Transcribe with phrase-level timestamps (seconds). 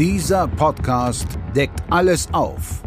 [0.00, 2.82] Dieser Podcast deckt alles auf.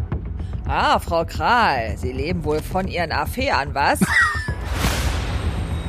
[0.66, 4.00] Ah, Frau Kral, Sie leben wohl von Ihren Affären, was?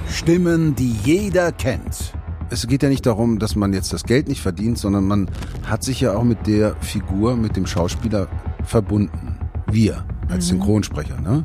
[0.08, 2.14] Stimmen, die jeder kennt.
[2.52, 5.32] Es geht ja nicht darum, dass man jetzt das Geld nicht verdient, sondern man
[5.64, 8.28] hat sich ja auch mit der Figur, mit dem Schauspieler
[8.64, 9.40] verbunden.
[9.72, 11.44] Wir als Synchronsprecher, ne?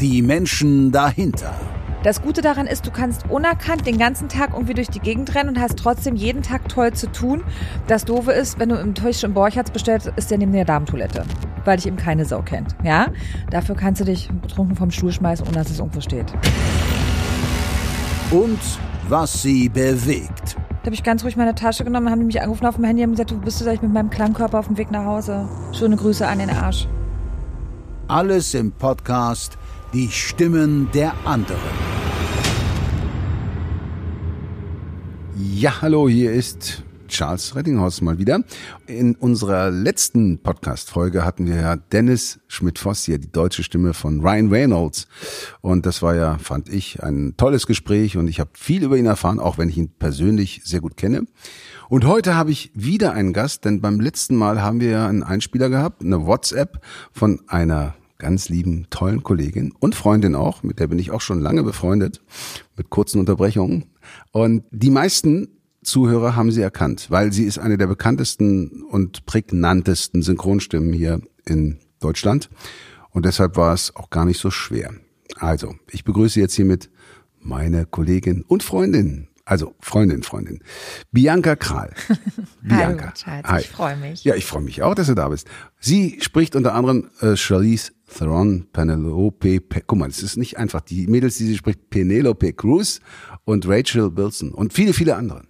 [0.00, 1.56] Die Menschen dahinter.
[2.04, 5.48] Das Gute daran ist, du kannst unerkannt den ganzen Tag irgendwie durch die Gegend rennen
[5.48, 7.42] und hast trotzdem jeden Tag toll zu tun.
[7.86, 11.24] Das Doofe ist, wenn du im Tisch im Borchards bestellst, ist der neben der Damentoilette,
[11.64, 12.76] weil dich eben keine Sau kennt.
[12.84, 13.06] Ja?
[13.50, 16.30] Dafür kannst du dich betrunken vom Stuhl schmeißen, ohne dass es irgendwo steht.
[18.30, 18.60] Und
[19.08, 20.56] was sie bewegt.
[20.82, 23.02] Da habe ich ganz ruhig meine Tasche genommen, haben die mich angerufen auf dem Handy
[23.02, 25.48] und gesagt, du bist du mit meinem Klangkörper auf dem Weg nach Hause.
[25.72, 26.86] Schöne Grüße an den Arsch.
[28.08, 29.56] Alles im Podcast
[29.94, 31.93] Die Stimmen der anderen.
[35.56, 38.42] Ja, hallo, hier ist Charles Rettinghaus mal wieder.
[38.88, 44.48] In unserer letzten Podcast-Folge hatten wir ja Dennis Schmidt-Voss hier, die deutsche Stimme von Ryan
[44.48, 45.06] Reynolds.
[45.60, 49.06] Und das war ja, fand ich, ein tolles Gespräch und ich habe viel über ihn
[49.06, 51.24] erfahren, auch wenn ich ihn persönlich sehr gut kenne.
[51.88, 55.22] Und heute habe ich wieder einen Gast, denn beim letzten Mal haben wir ja einen
[55.22, 56.80] Einspieler gehabt, eine WhatsApp
[57.12, 61.40] von einer ganz lieben, tollen Kollegin und Freundin auch, mit der bin ich auch schon
[61.40, 62.20] lange befreundet,
[62.76, 63.86] mit kurzen Unterbrechungen.
[64.32, 65.48] Und die meisten
[65.82, 71.78] Zuhörer haben sie erkannt, weil sie ist eine der bekanntesten und prägnantesten Synchronstimmen hier in
[72.00, 72.50] Deutschland.
[73.10, 74.92] Und deshalb war es auch gar nicht so schwer.
[75.36, 76.90] Also, ich begrüße jetzt hiermit
[77.40, 80.60] meine Kollegin und Freundin, also Freundin, Freundin,
[81.12, 81.92] Bianca Kral.
[82.62, 83.04] Bianca.
[83.04, 83.60] Hallo, Schatz, Hi.
[83.60, 84.24] ich freue mich.
[84.24, 85.48] Ja, ich freue mich auch, dass du da bist.
[85.78, 90.80] Sie spricht unter anderem äh, Charlize Theron, Penelope, Pe guck mal, das ist nicht einfach.
[90.80, 93.00] Die Mädels, die sie spricht, Penelope Cruz
[93.44, 95.42] und Rachel Wilson und viele, viele andere.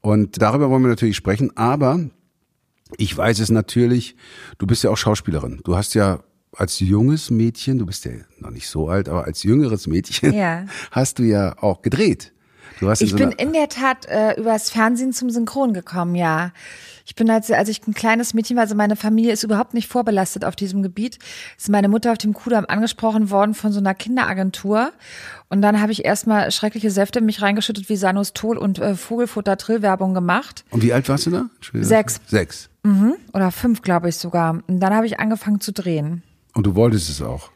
[0.00, 2.00] Und darüber wollen wir natürlich sprechen, aber
[2.96, 4.16] ich weiß es natürlich,
[4.58, 5.60] du bist ja auch Schauspielerin.
[5.64, 6.22] Du hast ja
[6.52, 10.66] als junges Mädchen, du bist ja noch nicht so alt, aber als jüngeres Mädchen Ja.
[10.90, 12.32] hast du ja auch gedreht.
[12.80, 16.52] Du in Ich so bin in der Tat äh, übers Fernsehen zum Synchron gekommen, ja.
[17.06, 19.88] Ich bin als, als ich ein kleines Mädchen war, also meine Familie ist überhaupt nicht
[19.88, 21.18] vorbelastet auf diesem Gebiet,
[21.58, 24.92] ist meine Mutter auf dem Kudamm angesprochen worden von so einer Kinderagentur.
[25.48, 30.14] Und dann habe ich erstmal schreckliche Säfte in mich reingeschüttet wie Sanostol und äh, Vogelfutter-Trill-Werbung
[30.14, 30.64] gemacht.
[30.70, 31.46] Und wie alt warst du da?
[31.72, 32.20] Sechs.
[32.26, 32.68] Sechs.
[33.34, 34.62] Oder fünf, glaube ich sogar.
[34.66, 36.22] Und dann habe ich angefangen zu drehen.
[36.54, 37.50] Und du wolltest es auch.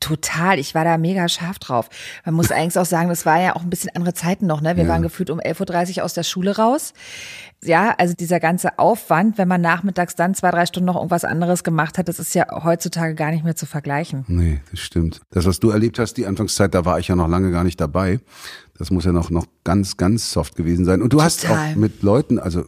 [0.00, 1.88] Total, ich war da mega scharf drauf.
[2.24, 4.76] Man muss eigentlich auch sagen, das war ja auch ein bisschen andere Zeiten noch, ne?
[4.76, 4.90] Wir Ja.
[4.90, 6.92] waren gefühlt um 11.30 Uhr aus der Schule raus.
[7.64, 11.64] Ja, also dieser ganze Aufwand, wenn man nachmittags dann zwei, drei Stunden noch irgendwas anderes
[11.64, 14.24] gemacht hat, das ist ja heutzutage gar nicht mehr zu vergleichen.
[14.28, 15.20] Nee, das stimmt.
[15.30, 17.80] Das, was du erlebt hast, die Anfangszeit, da war ich ja noch lange gar nicht
[17.80, 18.20] dabei.
[18.78, 21.02] Das muss ja noch, noch ganz, ganz soft gewesen sein.
[21.02, 21.72] Und du hast Total.
[21.72, 22.64] auch mit Leuten, also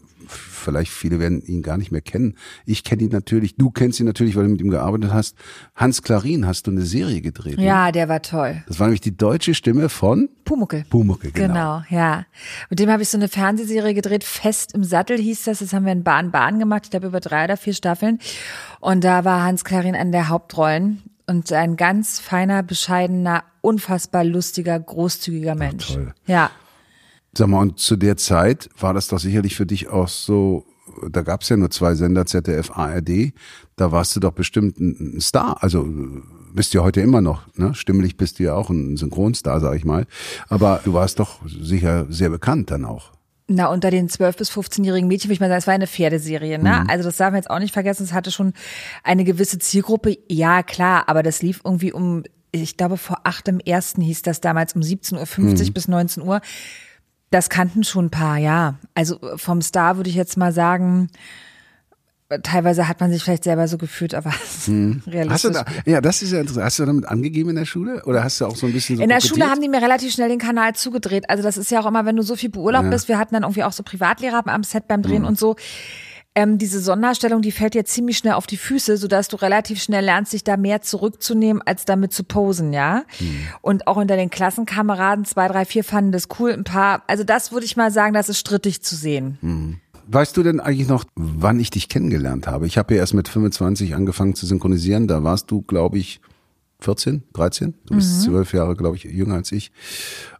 [0.60, 2.36] vielleicht viele werden ihn gar nicht mehr kennen.
[2.66, 5.36] Ich kenne ihn natürlich, du kennst ihn natürlich, weil du mit ihm gearbeitet hast.
[5.74, 7.58] Hans Klarin hast du eine Serie gedreht.
[7.58, 7.64] ne?
[7.64, 8.62] Ja, der war toll.
[8.68, 10.84] Das war nämlich die deutsche Stimme von Pumuckel.
[10.88, 11.48] Pumuckel, genau.
[11.48, 12.24] Genau, ja.
[12.68, 15.60] Mit dem habe ich so eine Fernsehserie gedreht, Fest im Sattel hieß das.
[15.60, 18.18] Das haben wir in Bahn-Bahn gemacht, ich glaube über drei oder vier Staffeln.
[18.80, 24.78] Und da war Hans Klarin an der Hauptrollen und ein ganz feiner, bescheidener, unfassbar lustiger,
[24.78, 25.94] großzügiger Mensch.
[25.94, 26.12] toll.
[26.26, 26.50] Ja.
[27.32, 30.66] Sag mal, und zu der Zeit war das doch sicherlich für dich auch so,
[31.08, 33.32] da gab's ja nur zwei Sender, ZDF, ARD,
[33.76, 35.62] da warst du doch bestimmt ein Star.
[35.62, 35.86] Also
[36.52, 37.74] bist du ja heute immer noch, ne?
[37.74, 40.06] Stimmlich bist du ja auch ein Synchronstar, sag ich mal.
[40.48, 43.12] Aber du warst doch sicher sehr bekannt dann auch.
[43.52, 46.58] Na, unter den 12- bis 15-jährigen Mädchen, würde ich mal sagen, es war eine Pferdeserie,
[46.58, 46.88] ne?
[46.88, 48.52] Also das darf man jetzt auch nicht vergessen, es hatte schon
[49.02, 50.18] eine gewisse Zielgruppe.
[50.28, 54.40] Ja, klar, aber das lief irgendwie um, ich glaube, vor acht im ersten hieß das
[54.40, 56.40] damals um 17.50 Uhr bis 19 Uhr.
[57.30, 58.74] Das kannten schon ein paar, ja.
[58.94, 61.08] Also vom Star würde ich jetzt mal sagen,
[62.42, 65.52] teilweise hat man sich vielleicht selber so gefühlt, aber Hast du realistisch.
[65.52, 66.64] da, ja, das ist ja interessant.
[66.66, 68.02] Hast du damit angegeben in der Schule?
[68.04, 69.20] Oder hast du auch so ein bisschen so In der?
[69.20, 71.28] Schule haben die mir relativ schnell den Kanal zugedreht.
[71.28, 73.08] Also das ist ja auch immer, wenn du so viel beurlaubt bist.
[73.08, 75.04] Wir hatten dann irgendwie auch so Privatlehrer am Set beim Mhm.
[75.04, 75.56] Drehen und so.
[76.36, 80.04] Ähm, diese Sonderstellung, die fällt dir ziemlich schnell auf die Füße, sodass du relativ schnell
[80.04, 83.02] lernst, dich da mehr zurückzunehmen, als damit zu posen, ja.
[83.18, 83.48] Mhm.
[83.62, 87.50] Und auch unter den Klassenkameraden, zwei, drei, vier fanden das cool, ein paar, also das
[87.50, 89.38] würde ich mal sagen, das ist strittig zu sehen.
[89.40, 89.80] Mhm.
[90.06, 92.66] Weißt du denn eigentlich noch, wann ich dich kennengelernt habe?
[92.66, 95.06] Ich habe ja erst mit 25 angefangen zu synchronisieren.
[95.06, 96.20] Da warst du, glaube ich,
[96.80, 97.74] 14, 13.
[97.86, 99.70] Du bist zwölf Jahre, glaube ich, jünger als ich.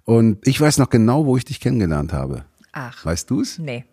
[0.04, 2.44] Und ich weiß noch genau, wo ich dich kennengelernt habe.
[2.72, 3.04] Ach.
[3.04, 3.58] Weißt du es?
[3.58, 3.84] Nee.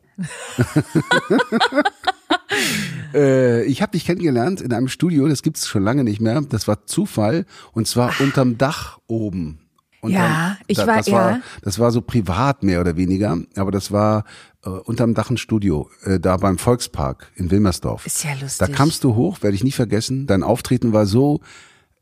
[3.13, 6.41] Äh, ich habe dich kennengelernt in einem Studio, das gibt's schon lange nicht mehr.
[6.41, 9.59] Das war Zufall und zwar unterm Dach oben.
[10.01, 13.91] Und Ja, ich war- das war, das war so privat mehr oder weniger, aber das
[13.91, 14.25] war
[14.65, 18.05] äh, unterm Dach ein Studio, äh, da beim Volkspark in Wilmersdorf.
[18.05, 18.59] Ist ja lustig.
[18.59, 20.27] Da kamst du hoch, werde ich nie vergessen.
[20.27, 21.41] Dein Auftreten war so,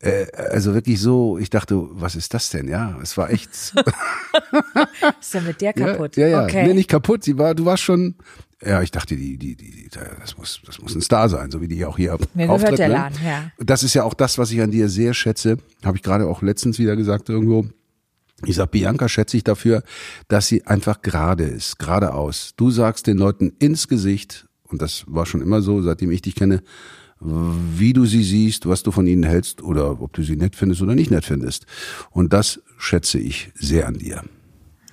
[0.00, 2.68] äh, also wirklich so, ich dachte, was ist das denn?
[2.68, 3.50] Ja, es war echt.
[5.20, 6.16] Ist ja mit der kaputt.
[6.16, 6.44] Ja, ja, ja.
[6.44, 6.66] Okay.
[6.66, 7.24] Nee, nicht kaputt.
[7.24, 8.16] Sie war, du warst schon.
[8.64, 9.88] Ja, ich dachte, die, die, die,
[10.20, 12.78] das muss, das muss ein Star sein, so wie die auch hier Mir gehört auftritt.
[12.78, 12.94] der ne?
[12.94, 13.50] Laden, ja.
[13.58, 15.58] Das ist ja auch das, was ich an dir sehr schätze.
[15.84, 17.66] Habe ich gerade auch letztens wieder gesagt irgendwo.
[18.44, 19.82] Ich sag, Bianca schätze ich dafür,
[20.28, 22.52] dass sie einfach gerade ist, geradeaus.
[22.56, 26.34] Du sagst den Leuten ins Gesicht, und das war schon immer so, seitdem ich dich
[26.34, 26.62] kenne,
[27.20, 30.82] wie du sie siehst, was du von ihnen hältst oder ob du sie nett findest
[30.82, 31.66] oder nicht nett findest.
[32.10, 34.22] Und das schätze ich sehr an dir.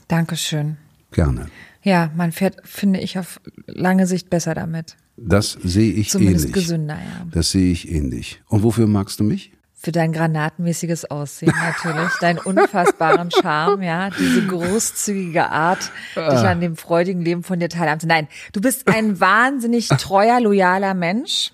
[0.07, 0.77] Dankeschön.
[1.11, 1.47] Gerne.
[1.81, 4.95] Ja, man fährt, finde ich, auf lange Sicht besser damit.
[5.17, 6.53] Das sehe ich Zumindest ähnlich.
[6.63, 7.27] gesünder, ja.
[7.31, 8.41] Das sehe ich ähnlich.
[8.47, 9.51] Und wofür magst du mich?
[9.75, 16.29] Für dein granatenmäßiges Aussehen natürlich, deinen unfassbaren Charme, ja, diese großzügige Art, Ah.
[16.29, 18.07] dich an dem freudigen Leben von dir teilhaben zu.
[18.07, 21.51] Nein, du bist ein wahnsinnig treuer, loyaler Mensch.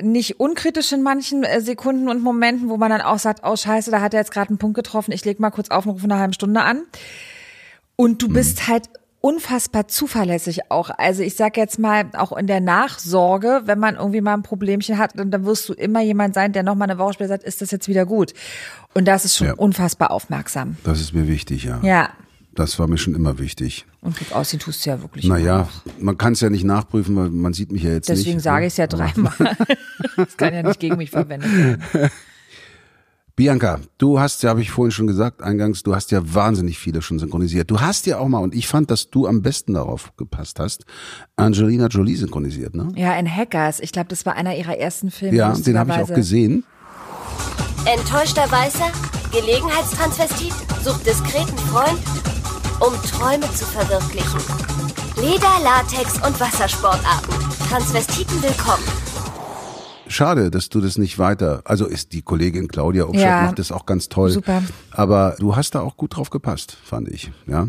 [0.00, 3.90] Nicht unkritisch in manchen äh, Sekunden und Momenten, wo man dann auch sagt, oh scheiße,
[3.90, 6.04] da hat er jetzt gerade einen Punkt getroffen, ich leg mal kurz auf und rufe
[6.04, 6.82] eine halbe Stunde an.
[7.96, 8.88] Und du bist halt
[9.20, 10.90] unfassbar zuverlässig auch.
[10.96, 14.98] Also ich sag jetzt mal, auch in der Nachsorge, wenn man irgendwie mal ein Problemchen
[14.98, 17.44] hat, dann, dann wirst du immer jemand sein, der noch mal eine Woche später sagt,
[17.44, 18.32] ist das jetzt wieder gut?
[18.94, 19.54] Und das ist schon Ja.
[19.54, 20.76] unfassbar aufmerksam.
[20.84, 21.78] Das ist mir wichtig, ja.
[21.82, 22.08] Ja.
[22.54, 23.86] Das war mir schon immer wichtig.
[24.02, 25.26] Und gut aussehen tust du ja wirklich.
[25.26, 25.68] Naja,
[25.98, 28.20] man kann es ja nicht nachprüfen, weil man sieht mich ja jetzt nicht.
[28.20, 29.32] Deswegen sage ich es ja dreimal.
[30.16, 32.10] Das kann ja nicht gegen mich verwendet werden.
[33.34, 37.00] Bianca, du hast ja, habe ich vorhin schon gesagt, eingangs, du hast ja wahnsinnig viele
[37.00, 37.70] schon synchronisiert.
[37.70, 40.84] Du hast ja auch mal, und ich fand, dass du am besten darauf gepasst hast,
[41.36, 42.92] Angelina Jolie synchronisiert, ne?
[42.94, 43.80] Ja, in Hackers.
[43.80, 45.36] Ich glaube, das war einer ihrer ersten Filme.
[45.36, 46.64] Ja, den habe ich auch gesehen.
[47.86, 48.90] Enttäuschter Weißer?
[49.32, 50.52] Gelegenheitstransvestit?
[50.84, 51.98] Sucht diskreten Freund?
[52.84, 54.40] Um Träume zu verwirklichen.
[55.16, 57.34] Leder, Latex und Wassersportarten.
[57.68, 58.82] Transvestiten willkommen.
[60.08, 63.42] Schade, dass du das nicht weiter, also ist die Kollegin Claudia Obstadt Ja.
[63.42, 64.30] macht das auch ganz toll.
[64.30, 64.62] Super.
[64.90, 67.68] Aber du hast da auch gut drauf gepasst, fand ich, ja.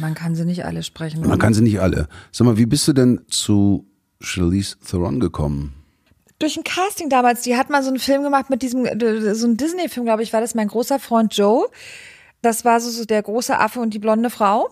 [0.00, 1.26] Man kann sie nicht alle sprechen.
[1.26, 2.08] Man kann sie nicht alle.
[2.32, 3.86] Sag mal, wie bist du denn zu
[4.20, 5.74] Charlize Theron gekommen?
[6.40, 9.46] durch ein Casting damals, die hat mal so einen Film gemacht mit diesem, äh, so
[9.46, 11.66] ein Disney-Film, glaube ich, war das mein großer Freund Joe.
[12.42, 14.70] Das war so, so der große Affe und die blonde Frau.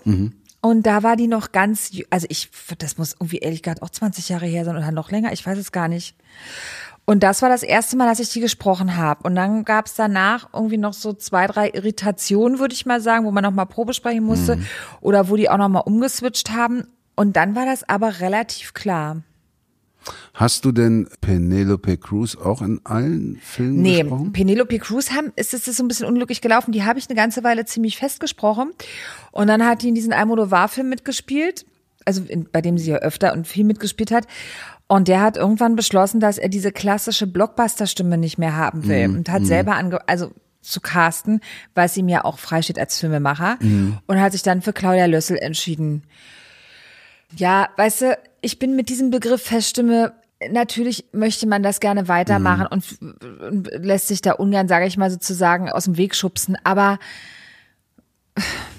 [0.61, 4.29] Und da war die noch ganz, also ich, das muss irgendwie ehrlich gesagt auch 20
[4.29, 6.17] Jahre her sein oder noch länger, ich weiß es gar nicht.
[7.05, 9.23] Und das war das erste Mal, dass ich die gesprochen habe.
[9.23, 13.25] Und dann gab es danach irgendwie noch so zwei, drei Irritationen, würde ich mal sagen,
[13.25, 14.59] wo man noch mal Probe sprechen musste
[15.01, 16.85] oder wo die auch noch mal umgeswitcht haben.
[17.17, 19.23] Und dann war das aber relativ klar.
[20.35, 24.33] Hast du denn Penelope Cruz auch in allen Filmen Nee, gesprochen?
[24.33, 26.73] Penelope Cruz haben, ist es so ein bisschen unglücklich gelaufen.
[26.73, 28.71] Die habe ich eine ganze Weile ziemlich festgesprochen.
[29.33, 31.67] Und dann hat die in diesen Almodovar-Film mitgespielt,
[32.05, 34.27] also in, bei dem sie ja öfter und viel mitgespielt hat.
[34.87, 39.29] Und der hat irgendwann beschlossen, dass er diese klassische Blockbuster-Stimme nicht mehr haben will und
[39.29, 40.33] hat selber ange, also
[40.63, 41.41] zu casten,
[41.75, 43.59] weil es ihm ja auch freisteht als Filmemacher
[44.07, 46.03] und hat sich dann für Claudia Lössel entschieden.
[47.37, 50.13] Ja, weißt du, ich bin mit diesem Begriff Feststimme,
[50.51, 52.85] natürlich möchte man das gerne weitermachen und,
[53.43, 56.57] und lässt sich da ungern, sage ich mal sozusagen, aus dem Weg schubsen.
[56.65, 56.99] Aber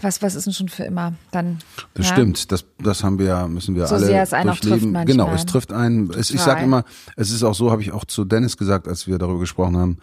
[0.02, 1.60] was, was ist denn schon für immer dann?
[1.94, 2.14] Das ja?
[2.14, 4.80] stimmt, das, das haben wir ja, müssen wir So alle sehr es einen auch durchleben.
[4.80, 5.06] trifft manchmal.
[5.06, 6.10] genau, es trifft einen.
[6.12, 6.86] Es, ich sage immer,
[7.18, 9.98] es ist auch so, habe ich auch zu Dennis gesagt, als wir darüber gesprochen haben.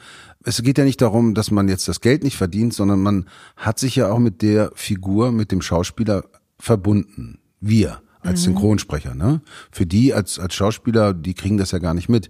[0.44, 3.26] Es geht ja nicht darum, dass man jetzt das Geld nicht verdient, sondern man
[3.56, 6.24] hat sich ja auch mit der Figur, mit dem Schauspieler
[6.58, 7.38] verbunden.
[7.60, 8.44] Wir als Mhm.
[8.52, 9.40] Synchronsprecher, ne?
[9.72, 12.28] Für die als als Schauspieler, die kriegen das ja gar nicht mit.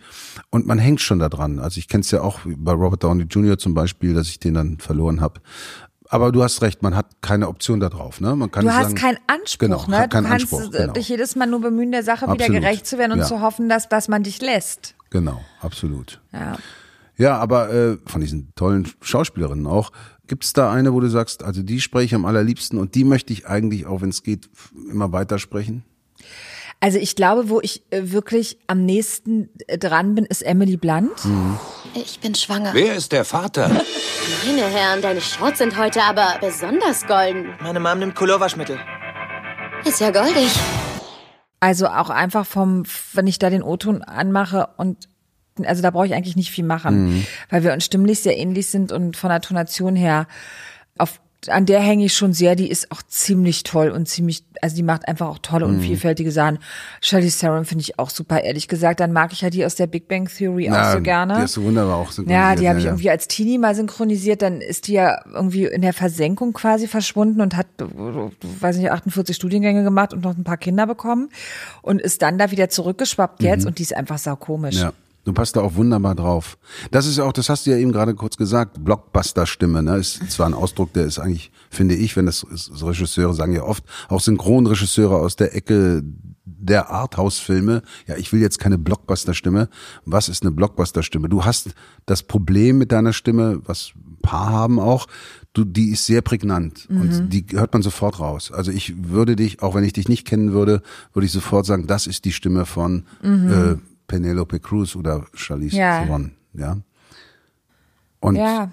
[0.50, 1.59] Und man hängt schon da dran.
[1.59, 3.59] Also ich kenne es ja auch bei Robert Downey Jr.
[3.59, 5.41] zum Beispiel, dass ich den dann verloren habe.
[6.09, 8.37] Aber du hast recht, man hat keine Option da drauf, ne?
[8.37, 10.09] Man kann Du nicht hast sagen, keinen Anspruch, genau, ne?
[10.09, 10.93] keinen du kannst Anspruch, genau.
[10.93, 12.61] dich jedes Mal nur bemühen, der Sache wieder Absolut.
[12.62, 13.25] gerecht zu werden und Ja.
[13.25, 14.95] zu hoffen, dass, dass man dich lässt.
[15.11, 16.21] Genau, absolut.
[16.33, 16.57] Ja.
[17.19, 19.91] Ja, aber äh, von diesen tollen Schauspielerinnen auch,
[20.28, 23.33] gibt's da eine, wo du sagst, also die spreche ich am allerliebsten und die möchte
[23.33, 24.49] ich eigentlich, auch wenn es geht,
[24.90, 25.85] immer weiter sprechen?
[26.80, 31.11] Also ich glaube, wo ich äh, wirklich am nächsten äh, dran bin, ist Emily Blunt.
[31.95, 32.75] Ich bin schwanger.
[32.75, 33.68] Wer ist der Vater?
[34.47, 37.47] Meine Herren, deine Shorts sind heute aber besonders golden.
[37.62, 38.78] Meine Mom nimmt Colorwaschmittel.
[39.85, 40.50] Ist ja goldig.
[41.61, 42.83] Also auch einfach vom,
[43.14, 45.09] wenn ich da den O-Ton anmache und
[45.64, 48.92] also da brauche ich eigentlich nicht viel machen, weil wir uns stimmlich sehr ähnlich sind
[48.92, 50.26] und von der Tonation her
[50.98, 52.56] auf an der hänge ich schon sehr.
[52.56, 55.75] Die ist auch ziemlich toll und ziemlich, also die macht einfach auch tolle Mhm.
[55.75, 56.58] und vielfältige Sachen.
[57.00, 58.98] Charlie Theron finde ich auch super, ehrlich gesagt.
[58.98, 61.34] Dann mag ich ja die aus der Big Bang Theory auch so gerne.
[61.34, 62.40] Die hast du wunderbar auch synchronisiert.
[62.50, 62.90] Ja, die habe ich ja.
[62.90, 67.40] irgendwie als Teenie mal synchronisiert, dann ist die ja irgendwie in der Versenkung quasi verschwunden
[67.40, 71.28] und hat, weiß nicht, 48 Studiengänge gemacht und noch ein paar Kinder bekommen
[71.82, 74.76] und ist dann da wieder zurückgeschwappt jetzt und die ist einfach saukomisch.
[74.76, 74.80] Mhm.
[74.82, 74.92] Ja.
[75.26, 76.56] Du passt da auch wunderbar drauf.
[76.92, 79.97] Das ist ja auch, das hast du ja eben gerade kurz gesagt, Blockbuster-Stimme, ne?
[79.97, 83.52] Ist zwar ein Ausdruck, der ist eigentlich, finde ich, wenn das ist, so Regisseure sagen
[83.52, 86.04] ja oft, auch Synchronregisseure aus der Ecke
[86.45, 89.68] der Arthouse-Filme, ja, ich will jetzt keine Blockbuster-Stimme.
[90.04, 91.28] Was ist eine Blockbuster-Stimme?
[91.28, 91.71] Du hast
[92.06, 95.09] das Problem mit deiner Stimme, was ein paar haben auch,
[95.54, 98.52] du, die ist sehr prägnant und die hört man sofort raus.
[98.52, 100.83] Also ich würde dich, auch wenn ich dich nicht kennen würde,
[101.14, 103.75] würde ich sofort sagen, das ist die Stimme von äh,
[104.06, 106.04] Penelope Cruz oder Charlize Ja.
[106.04, 106.76] Theron, ja.
[108.20, 108.70] Und Ja.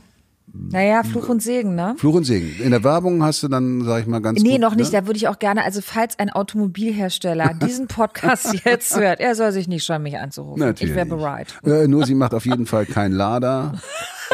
[0.56, 1.96] Naja, Fluch und Segen, ne?
[1.98, 2.62] Fluch und Segen.
[2.62, 4.94] In der Werbung hast du dann, sag ich mal, ganz Nee, gut, noch nicht.
[4.94, 5.02] Ne?
[5.02, 9.52] Da würde ich auch gerne, also falls ein Automobilhersteller diesen Podcast jetzt hört, er soll
[9.52, 10.60] sich nicht scheuen, mich anzurufen.
[10.60, 10.92] Natürlich.
[10.92, 11.56] Ich wäre bereit.
[11.66, 13.74] Äh, nur sie macht auf jeden Fall kein Lada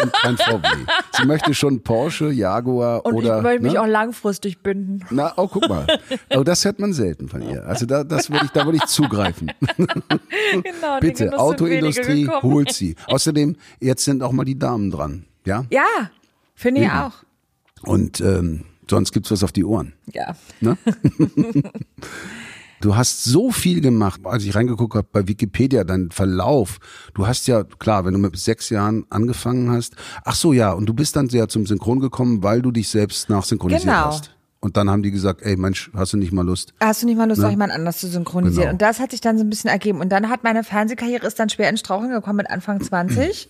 [0.02, 0.68] und kein VW.
[1.14, 3.38] Sie möchte schon Porsche, Jaguar Und oder.
[3.38, 3.82] ich möchte mich ne?
[3.82, 5.06] auch langfristig binden.
[5.12, 5.88] Na, oh, guck mal.
[6.36, 7.66] Oh, das hört man selten von ihr.
[7.66, 9.52] Also da, das würde ich, da würde ich zugreifen.
[10.52, 12.96] Genau, Bitte, Autoindustrie holt sie.
[13.08, 15.26] Außerdem, jetzt sind auch mal die Damen dran.
[15.50, 15.66] Ja?
[15.72, 16.10] Ja,
[16.56, 16.96] finde ich Eben.
[16.96, 17.14] auch.
[17.84, 19.94] Und ähm, sonst gibt's was auf die Ohren.
[20.14, 20.36] Ja.
[20.62, 20.78] Ne?
[22.82, 26.80] Du hast so viel gemacht, als ich reingeguckt habe bei Wikipedia, dein Verlauf.
[27.14, 29.98] Du hast ja, klar, wenn du mit sechs Jahren angefangen hast.
[30.24, 33.30] Ach so, ja, und du bist dann sehr zum Synchron gekommen, weil du dich selbst
[33.30, 34.06] nachsynchronisiert Genau.
[34.06, 34.32] hast.
[34.62, 36.74] Und dann haben die gesagt, ey Mensch, hast du nicht mal Lust?
[36.80, 37.50] Hast du nicht mal Lust, Ne?
[37.50, 38.62] jemand anders zu synchronisieren?
[38.62, 38.72] Genau.
[38.72, 40.00] Und das hat sich dann so ein bisschen ergeben.
[40.00, 43.50] Und dann hat meine Fernsehkarriere ist dann schwer in Straucheln gekommen mit Anfang 20.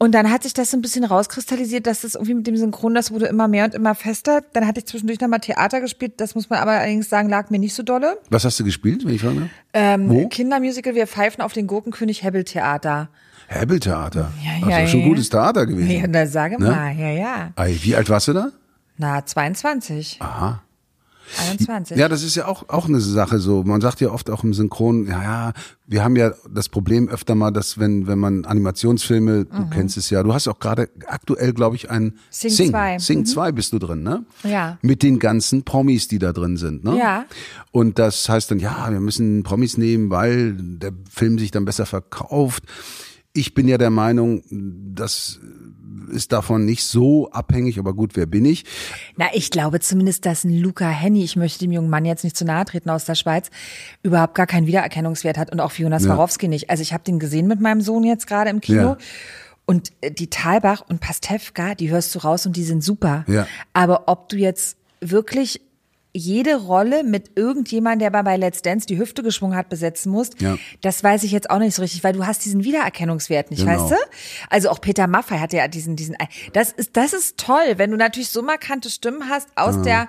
[0.00, 2.94] Und dann hat sich das so ein bisschen rauskristallisiert, dass das irgendwie mit dem Synchron,
[2.94, 4.42] das wurde immer mehr und immer fester.
[4.52, 6.14] Dann hatte ich zwischendurch nochmal Theater gespielt.
[6.18, 8.16] Das muss man aber allerdings sagen, lag mir nicht so dolle.
[8.30, 9.48] Was hast du gespielt, wenn ich fragen darf?
[9.72, 10.28] Ähm, Wo?
[10.28, 13.08] Kindermusical, wir pfeifen auf den Gurkenkönig Hebbel Theater.
[13.48, 14.30] Hebbeltheater.
[14.44, 15.08] Ja, das ja, ist schon ja.
[15.08, 15.90] gutes Theater gewesen.
[15.90, 16.70] Ja, da sage Ne?
[16.70, 17.50] mal, ja, ja.
[17.82, 18.50] Wie alt warst du da?
[18.98, 20.18] Na, 22.
[20.20, 20.62] Aha.
[21.50, 21.96] 21.
[21.96, 23.62] Ja, das ist ja auch, auch eine Sache so.
[23.64, 25.52] Man sagt ja oft auch im Synchron, ja, ja,
[25.86, 30.10] wir haben ja das Problem öfter mal, dass wenn, wenn man Animationsfilme, du kennst es
[30.10, 32.12] ja, du hast auch gerade aktuell, glaube ich, ein Mhm.
[32.30, 32.70] Sing Sing.
[32.70, 32.98] 2.
[32.98, 34.24] Sing 2 bist du drin, ne?
[34.44, 34.78] Ja.
[34.82, 36.98] Mit den ganzen Promis, die da drin sind, ne?
[36.98, 37.24] Ja.
[37.72, 41.86] Und das heißt dann, ja, wir müssen Promis nehmen, weil der Film sich dann besser
[41.86, 42.64] verkauft.
[43.32, 45.38] Ich bin ja der Meinung, das
[46.10, 48.64] ist davon nicht so abhängig, aber gut, wer bin ich?
[49.16, 52.36] Na, ich glaube zumindest, dass ein Luca Henny, ich möchte dem jungen Mann jetzt nicht
[52.36, 53.50] zu nahe treten aus der Schweiz,
[54.02, 56.00] überhaupt gar keinen Wiedererkennungswert hat und auch Fiona Ja.
[56.00, 56.70] Swarovski nicht.
[56.70, 58.80] Also ich habe den gesehen mit meinem Sohn jetzt gerade im Kino.
[58.80, 58.98] Ja.
[59.66, 63.24] Und äh, die Talbach und Pastewka, die hörst du raus und die sind super.
[63.28, 63.46] Ja.
[63.74, 65.60] Aber ob du jetzt wirklich
[66.14, 70.40] jede Rolle mit irgendjemand, der bei bei Let's Dance die Hüfte geschwungen hat, besetzen musst,
[70.40, 70.56] Ja.
[70.80, 73.78] das weiß ich jetzt auch nicht so richtig, weil du hast diesen Wiedererkennungswert nicht, Genau.
[73.82, 73.96] weißt du?
[74.50, 76.16] Also auch Peter Maffay hat ja diesen, diesen,
[76.54, 80.08] das ist, das ist toll, wenn du natürlich so markante Stimmen hast aus der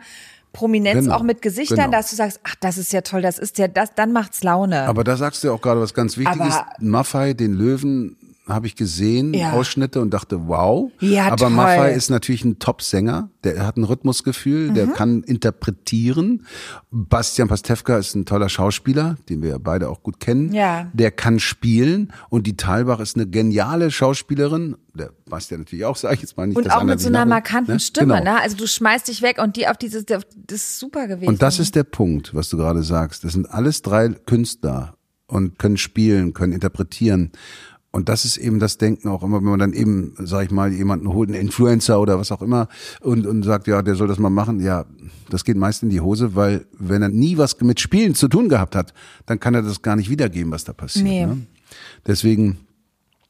[0.52, 1.18] Prominenz, Genau.
[1.18, 1.92] auch mit Gesichtern, Genau.
[1.92, 4.84] dass du sagst, ach, das ist ja toll, das ist ja, das, dann macht's Laune.
[4.88, 6.56] Aber da sagst du ja auch gerade was ganz Wichtiges.
[6.56, 8.18] Aber- Maffei, den Löwen,
[8.50, 9.52] habe ich gesehen, Ja.
[9.54, 10.92] Ausschnitte und dachte, wow.
[11.00, 11.50] Ja, Aber toll.
[11.52, 14.74] Maffei ist natürlich ein Top-Sänger, der hat ein Rhythmusgefühl, Mhm.
[14.74, 16.46] der kann interpretieren.
[16.92, 20.52] Bastian Pastewka ist ein toller Schauspieler, den wir beide auch gut kennen.
[20.54, 20.88] Ja.
[20.94, 24.76] Der kann spielen und die Talbach ist eine geniale Schauspielerin.
[24.94, 26.58] Der Bastian natürlich auch, sage ich jetzt mal nicht.
[26.58, 27.80] und auch mit so einer nachmacht, markanten ne?
[27.80, 28.34] Stimme, Genau.
[28.34, 28.42] ne?
[28.42, 31.30] Also du schmeißt dich weg und die auf dieses, das ist super gewesen.
[31.30, 33.24] Und das ist der Punkt, was du gerade sagst.
[33.24, 34.96] Das sind alles drei Künstler
[35.28, 37.32] und können spielen, können interpretieren.
[37.92, 40.72] Und das ist eben das Denken auch immer, wenn man dann eben, sag ich mal,
[40.72, 42.68] jemanden holt, einen Influencer oder was auch immer,
[43.02, 44.60] und, und sagt, ja, der soll das mal machen.
[44.60, 44.86] Ja,
[45.30, 48.48] das geht meist in die Hose, weil wenn er nie was mit Spielen zu tun
[48.48, 48.94] gehabt hat,
[49.26, 51.04] dann kann er das gar nicht wiedergeben, was da passiert.
[51.06, 51.26] Nee.
[51.26, 51.48] Ne?
[52.06, 52.60] Deswegen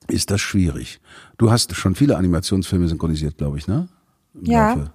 [0.09, 0.99] ist das schwierig.
[1.37, 3.87] Du hast schon viele Animationsfilme synchronisiert, glaube ich, ne?
[4.35, 4.91] Im ja.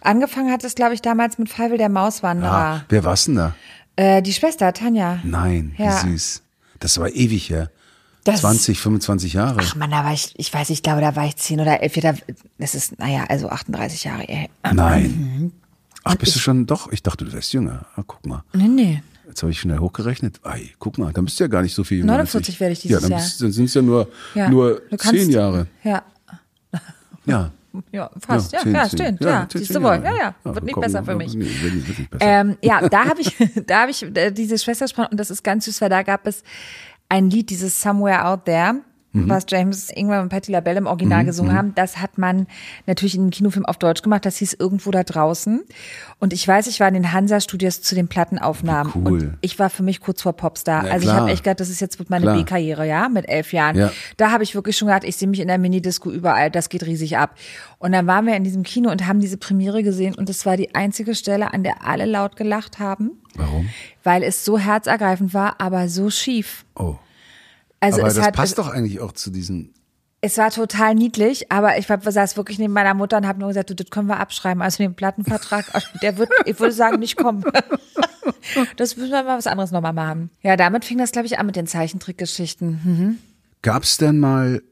[0.00, 2.52] Angefangen hat es, glaube ich, damals mit Feivel der Mauswanderer.
[2.52, 3.54] Ah, wer war's denn da?
[3.96, 5.20] Äh, die Schwester, Tanja.
[5.22, 6.02] Nein, Ja.
[6.04, 6.42] wie süß.
[6.80, 7.70] Das war ewig her.
[8.24, 9.58] Das- 20, 25 Jahre.
[9.60, 11.94] Ach man, da war ich, ich weiß, ich glaube, da war ich zehn oder elf.
[11.94, 12.14] Da,
[12.58, 14.24] das ist, naja, also 38 Jahre.
[14.72, 15.52] Nein.
[16.04, 16.90] Ach, bist du schon doch?
[16.92, 17.86] Ich dachte, du wärst jünger.
[17.96, 18.42] Ah, guck mal.
[18.52, 19.02] Nee, nee.
[19.26, 20.40] Jetzt habe ich schnell hochgerechnet.
[20.44, 22.12] Ei, guck mal, dann bist du ja gar nicht so viel jünger.
[22.12, 22.60] 49 als ich.
[22.60, 23.28] werde ich dieses Ja, dann, Jahr.
[23.40, 24.48] dann sind es ja nur, Ja.
[24.50, 25.66] nur Du kannst- zehn Jahre.
[25.82, 26.02] Ja.
[27.26, 27.50] Ja.
[27.90, 28.52] Ja, fast.
[28.52, 28.98] Ja, ja, zehn.
[28.98, 29.20] stimmt.
[29.22, 29.98] Ja, zehn, siehst du wohl.
[30.04, 30.34] Ja, ja.
[30.44, 31.32] Wird nicht komm, besser für mich.
[31.32, 32.22] Nee, wird nicht, wird nicht besser.
[32.26, 33.34] Ähm, ja, da habe ich,
[33.66, 36.42] da habe ich diese Schwester gesprochen und das ist ganz süß, weil da gab es
[37.12, 38.80] ein Lied, dieses Somewhere Out There.
[39.14, 42.46] was James Ingwer und Patti LaBelle im Original gesungen haben, das hat man
[42.86, 44.24] natürlich in einem Kinofilm auf Deutsch gemacht.
[44.24, 45.64] Das hieß irgendwo da draußen.
[46.18, 48.92] Und ich weiß, ich war in den Hansa-Studios zu den Plattenaufnahmen.
[48.94, 49.12] Cool.
[49.12, 50.86] Und ich war für mich kurz vor Popstar.
[50.86, 51.20] Ja, also ich klar.
[51.20, 52.36] habe echt gedacht, das ist jetzt wird meine Klar.
[52.38, 53.76] B-Karriere, ja, mit elf Jahren.
[53.76, 53.92] Ja.
[54.16, 56.86] Da habe ich wirklich schon gedacht, ich sehe mich in der Minidisco überall, das geht
[56.86, 57.36] riesig ab.
[57.78, 60.56] Und dann waren wir in diesem Kino und haben diese Premiere gesehen und es war
[60.56, 63.21] die einzige Stelle, an der alle laut gelacht haben.
[63.34, 63.68] Warum?
[64.02, 66.64] Weil es so herzergreifend war, aber so schief.
[66.74, 66.96] Oh.
[67.80, 69.74] Also Aber es das hat, passt doch eigentlich auch zu diesen.
[70.20, 73.70] es war total niedlich, aber ich saß wirklich neben meiner Mutter und habe nur gesagt,
[73.70, 74.62] du, das können wir abschreiben.
[74.62, 75.66] Also den Plattenvertrag,
[76.02, 77.44] der wird, ich würde sagen, nicht kommen.
[78.76, 80.30] Das müssen wir mal was anderes nochmal machen.
[80.42, 82.84] Ja, damit fing das, glaube ich, an mit den Zeichentrickgeschichten.
[82.84, 83.18] Hm.
[83.62, 84.62] Gab es denn mal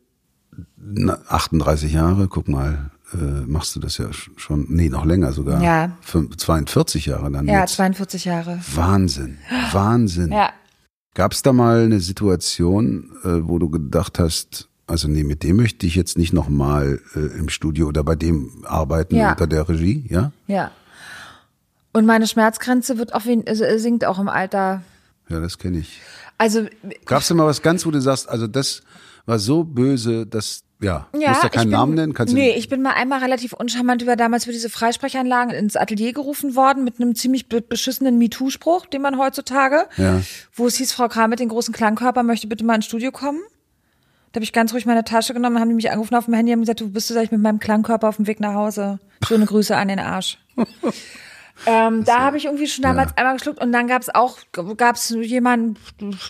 [0.76, 2.28] na, 38 Jahre?
[2.28, 4.66] Guck mal, äh, machst du das ja sch- schon?
[4.68, 5.62] Nee, noch länger sogar.
[5.62, 5.96] Ja.
[6.00, 7.74] Fünf- 42 Jahre dann Ja, jetzt.
[7.74, 8.58] 42 Jahre.
[8.74, 9.38] Wahnsinn,
[9.72, 10.32] Wahnsinn.
[10.32, 10.50] Ja.
[11.14, 15.56] Gab es da mal eine Situation, äh, wo du gedacht hast, also nee, mit dem
[15.56, 19.30] möchte ich jetzt nicht nochmal äh, im Studio oder bei dem arbeiten Ja.
[19.32, 20.32] unter der Regie, ja?
[20.46, 20.70] Ja.
[21.92, 24.82] Und meine Schmerzgrenze wird auch, wen- also, sinkt auch im Alter.
[25.28, 26.00] Ja, das kenne ich.
[26.38, 26.66] Also,
[27.06, 28.82] Gab es denn mal was ganz, wo du sagst, also das
[29.26, 32.52] war so böse, dass, ja, ja, musst ja keinen bin, Namen nennen, kannst du Nee,
[32.52, 36.84] ich bin mal einmal relativ uncharmant über damals für diese Freisprechanlagen ins Atelier gerufen worden
[36.84, 40.20] mit einem ziemlich be- beschissenen MeToo-Spruch, den man heutzutage, Ja.
[40.54, 43.40] wo es hieß, Frau Kram mit den großen Klangkörper möchte bitte mal ins Studio kommen.
[44.32, 46.52] Da habe ich ganz ruhig meine Tasche genommen, haben die mich angerufen auf dem Handy
[46.52, 49.00] und gesagt, du bist du sag ich mit meinem Klangkörper auf dem Weg nach Hause.
[49.26, 50.38] Schöne Grüße an den Arsch.
[51.66, 54.38] Ähm, da habe ich irgendwie schon damals einmal geschluckt und dann gab's auch
[54.76, 55.76] gab's jemanden,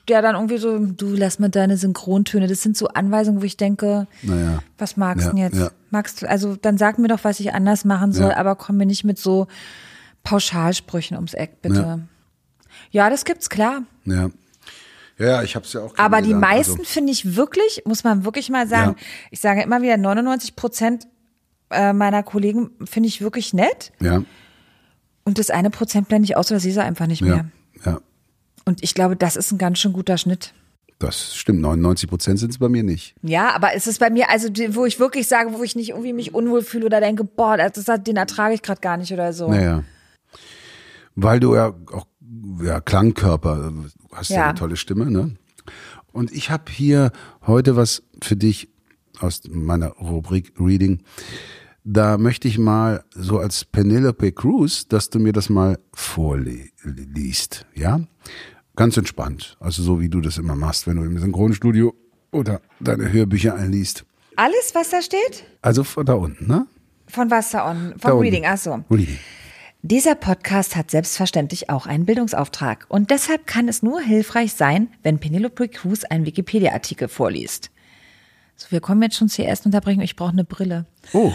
[0.08, 2.48] der dann irgendwie so, du lass mal deine Synchrontöne.
[2.48, 4.58] Das sind so Anweisungen, wo ich denke, Naja.
[4.78, 5.56] was magst du Ja, denn jetzt?
[5.58, 5.70] ja.
[5.90, 8.36] Magst du, also dann sag mir doch, was ich anders machen soll, Ja.
[8.36, 9.46] aber komm mir nicht mit so
[10.22, 12.00] Pauschalsprüchen ums Eck, bitte.
[12.90, 13.82] Ja, das gibt's klar.
[14.04, 14.30] Ja.
[15.18, 18.24] Ja, ich habe es ja auch Aber die kennengelernt, meisten finde ich wirklich, muss man
[18.24, 19.04] wirklich mal sagen, Ja.
[19.30, 21.06] ich sage immer wieder, 99 Prozent
[21.70, 23.92] äh, meiner Kollegen finde ich wirklich nett.
[24.00, 24.22] Also, ja,
[25.30, 27.44] Und das eine Prozent blende ich aus oder sehe sie einfach nicht ja, mehr.
[27.84, 28.00] ja.
[28.64, 30.54] Und ich glaube, das ist ein ganz schön guter Schnitt.
[30.98, 33.14] Das stimmt, 99 Prozent sind es bei mir nicht.
[33.22, 36.12] Ja, aber es ist bei mir, also wo ich wirklich sage, wo ich nicht irgendwie
[36.12, 39.32] mich unwohl fühle oder denke, boah, das hat, den ertrage ich gerade gar nicht oder
[39.32, 39.48] so.
[39.48, 39.84] Naja.
[41.14, 42.08] Weil du ja auch
[42.60, 44.38] ja, Klangkörper, du hast ja.
[44.38, 44.48] Ja.
[44.48, 45.36] eine tolle Stimme, ne?
[46.10, 47.12] Und ich habe hier
[47.46, 48.68] heute was für dich
[49.20, 51.04] aus meiner Rubrik Reading.
[51.92, 58.00] Da möchte ich mal so als Penelope Cruz, dass du mir das mal vorliest, ja?
[58.76, 61.92] Ganz entspannt, also so wie du das immer machst, wenn du im Synchronstudio
[62.30, 64.04] oder deine Hörbücher einliest.
[64.36, 65.44] Alles, was da steht?
[65.62, 66.68] Also von da unten, ne?
[67.08, 67.74] Von was da?
[67.74, 68.22] Da Von unten.
[68.22, 68.84] Reading, ach so.
[68.88, 69.18] Reading.
[69.82, 75.18] Dieser Podcast hat selbstverständlich auch einen Bildungsauftrag und deshalb kann es nur hilfreich sein, wenn
[75.18, 77.72] Penelope Cruz einen Wikipedia-Artikel vorliest.
[78.60, 80.02] So, wir kommen jetzt schon zur ersten Unterbrechung.
[80.02, 80.84] Ich brauche eine Brille.
[81.14, 81.32] Oh,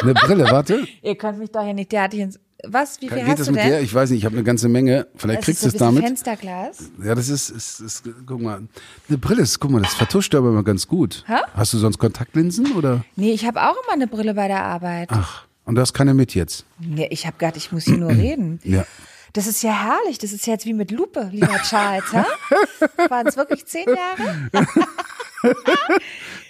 [0.00, 0.86] eine Brille, warte.
[1.02, 2.40] Ihr könnt mich doch hier nicht derartig ins...
[2.66, 3.00] Was?
[3.00, 3.70] Wie viel Geht hast das du mit denn?
[3.70, 3.80] der?
[3.82, 5.06] Ich weiß nicht, ich habe eine ganze Menge.
[5.16, 6.04] Vielleicht kriegst ist du es ein bisschen damit.
[6.08, 6.78] Fensterglas.
[7.02, 8.62] Ja, das ist, ist, ist, guck mal,
[9.08, 11.24] eine Brille ist, guck mal, das vertuscht aber immer ganz gut.
[11.26, 11.36] Hä?
[11.54, 13.04] Hast du sonst Kontaktlinsen oder?
[13.16, 15.08] Nee, ich habe auch immer eine Brille bei der Arbeit.
[15.10, 16.64] Ach, und du hast keine mit jetzt.
[16.78, 18.60] Nee, ich habe gedacht, ich muss hier nur reden.
[18.62, 18.84] Ja.
[19.32, 20.18] Das ist ja herrlich.
[20.18, 22.12] Das ist ja jetzt wie mit Lupe, lieber Charles.
[23.08, 24.50] Waren es wirklich zehn Jahre?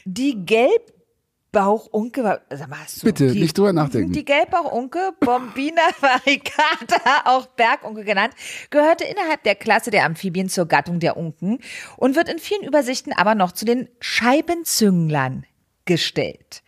[0.04, 4.12] Die Gelbbauchunke, sag mal, hast du Bitte, die, nicht drüber nachdenken.
[4.12, 8.34] Die Gelbbauchunke, Bombina variegata, auch Bergunke genannt,
[8.70, 11.58] gehörte innerhalb der Klasse der Amphibien zur Gattung der Unken
[11.96, 15.44] und wird in vielen Übersichten aber noch zu den Scheibenzünglern
[15.84, 16.62] gestellt.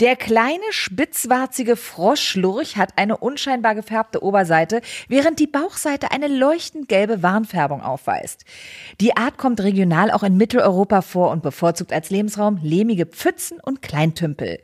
[0.00, 7.22] Der kleine spitzwarzige Froschlurch hat eine unscheinbar gefärbte Oberseite, während die Bauchseite eine leuchtend gelbe
[7.22, 8.46] Warnfärbung aufweist.
[9.02, 13.82] Die Art kommt regional auch in Mitteleuropa vor und bevorzugt als Lebensraum lehmige Pfützen und
[13.82, 14.60] Kleintümpel.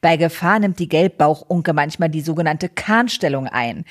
[0.00, 3.84] Bei Gefahr nimmt die Gelbbauchunke manchmal die sogenannte Kahnstellung ein.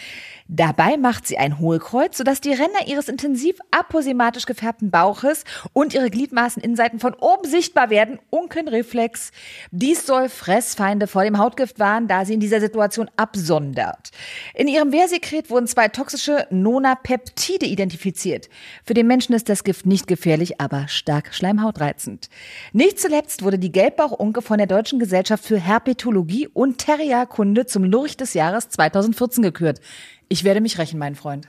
[0.52, 6.10] Dabei macht sie ein Hohlkreuz, sodass die Ränder ihres intensiv aposematisch gefärbten Bauches und ihre
[6.10, 8.18] Gliedmaßeninnenseiten von oben sichtbar werden.
[8.32, 9.32] Unkenreflex.
[9.70, 14.10] Dies soll Fressfeinde vor dem Hautgift warnen, da sie in dieser Situation absondert.
[14.56, 18.50] In ihrem Wehrsekret wurden zwei toxische Nonapeptide identifiziert.
[18.84, 22.28] Für den Menschen ist das Gift nicht gefährlich, aber stark schleimhautreizend.
[22.74, 28.18] Nicht zuletzt wurde die Gelbbauchunke von der Deutschen Gesellschaft für Herpetologie und Terrierkunde zum Lurch
[28.18, 29.80] des Jahres 2014 gekürt.
[30.30, 31.48] Ich werde mich rächen, mein Freund.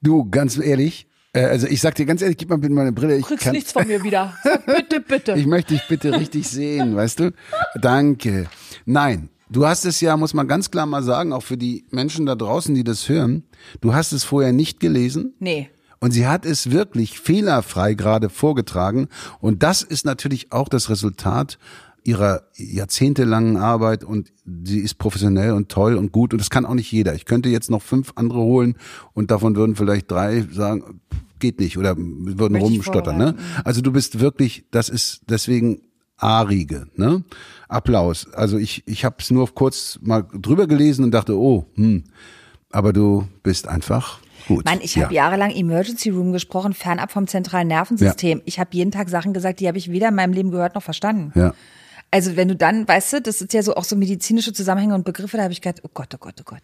[0.00, 3.16] Du, ganz ehrlich, äh, also ich sag dir ganz ehrlich, gib mal bitte meine Brille.
[3.16, 4.34] Ich, kann, von mir wieder.
[4.66, 5.32] Bitte, bitte.
[5.32, 7.32] ich möchte dich bitte richtig sehen, weißt du?
[7.80, 8.46] Danke.
[8.86, 12.26] Nein, du hast es ja, muss man ganz klar mal sagen, auch für die Menschen
[12.26, 13.42] da draußen, die das hören,
[13.80, 15.34] du hast es vorher nicht gelesen.
[15.40, 15.70] nee.
[16.00, 19.08] Und sie hat es wirklich fehlerfrei gerade vorgetragen.
[19.40, 21.58] Und das ist natürlich auch das Resultat
[22.04, 24.30] ihrer jahrzehntelangen Arbeit und
[24.64, 27.14] sie ist professionell und toll und gut und das kann auch nicht jeder.
[27.14, 28.76] Ich könnte jetzt noch fünf andere holen
[29.14, 31.00] und davon würden vielleicht drei sagen,
[31.38, 33.16] geht nicht oder würden Möchte rumstottern.
[33.16, 33.34] Ne?
[33.64, 35.80] Also du bist wirklich, das ist deswegen
[36.16, 37.24] Arige, ne?
[37.68, 38.32] Applaus.
[38.32, 42.04] Also ich, ich habe es nur kurz mal drüber gelesen und dachte, oh, hm,
[42.70, 44.64] aber du bist einfach gut.
[44.64, 45.24] Mann, ich habe ja.
[45.24, 48.42] jahrelang Emergency Room gesprochen, fernab vom zentralen Nervensystem.
[48.44, 50.82] Ich habe jeden Tag Sachen gesagt, die habe ich weder in meinem Leben gehört noch
[50.82, 51.32] verstanden.
[51.34, 51.54] Ja.
[52.14, 55.04] Also wenn du dann, weißt du, das ist ja so auch so medizinische Zusammenhänge und
[55.04, 56.62] Begriffe, da habe ich gedacht, oh Gott, oh Gott, oh Gott.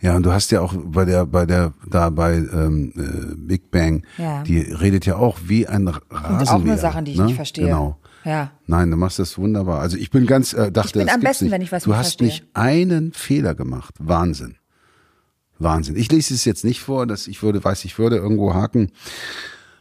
[0.00, 3.72] Ja, und du hast ja auch bei der, bei der, da bei ähm, äh, Big
[3.72, 4.44] Bang, Ja.
[4.44, 6.54] die redet ja auch wie ein Rasenmäher.
[6.54, 7.24] auch nur Sachen, die ich ne?
[7.24, 7.64] nicht verstehe.
[7.66, 7.98] Genau.
[8.24, 8.52] Ja.
[8.68, 9.80] Nein, du machst das wunderbar.
[9.80, 11.52] Also ich bin ganz, äh, dachte, Ich bin das am besten, nicht.
[11.52, 12.26] wenn ich was Du hast verstehe.
[12.28, 13.94] nicht einen Fehler gemacht.
[13.98, 14.54] Wahnsinn.
[15.58, 15.96] Wahnsinn.
[15.96, 18.92] Ich lese es jetzt nicht vor, dass ich würde, weiß, ich würde irgendwo haken.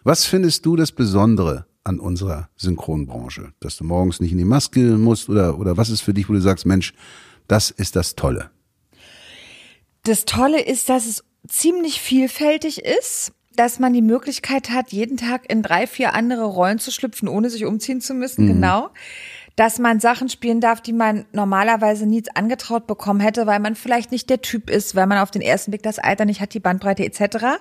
[0.04, 3.54] Was findest du das Besondere an unserer Synchronbranche?
[3.60, 6.34] Dass du morgens nicht in die Maske musst oder, oder was ist für dich, wo
[6.34, 6.93] du sagst, Mensch,
[7.48, 8.50] das ist das Tolle?
[10.04, 15.50] Das Tolle ist, dass es ziemlich vielfältig ist, dass man die Möglichkeit hat, jeden Tag
[15.50, 18.89] in drei, vier andere Rollen zu schlüpfen, ohne sich umziehen zu müssen, genau.
[19.56, 24.12] Dass man Sachen spielen darf, die man normalerweise nie angetraut bekommen hätte, weil man vielleicht
[24.12, 26.60] nicht der Typ ist, weil man auf den ersten Blick das Alter nicht hat, die
[26.60, 27.60] Bandbreite etc.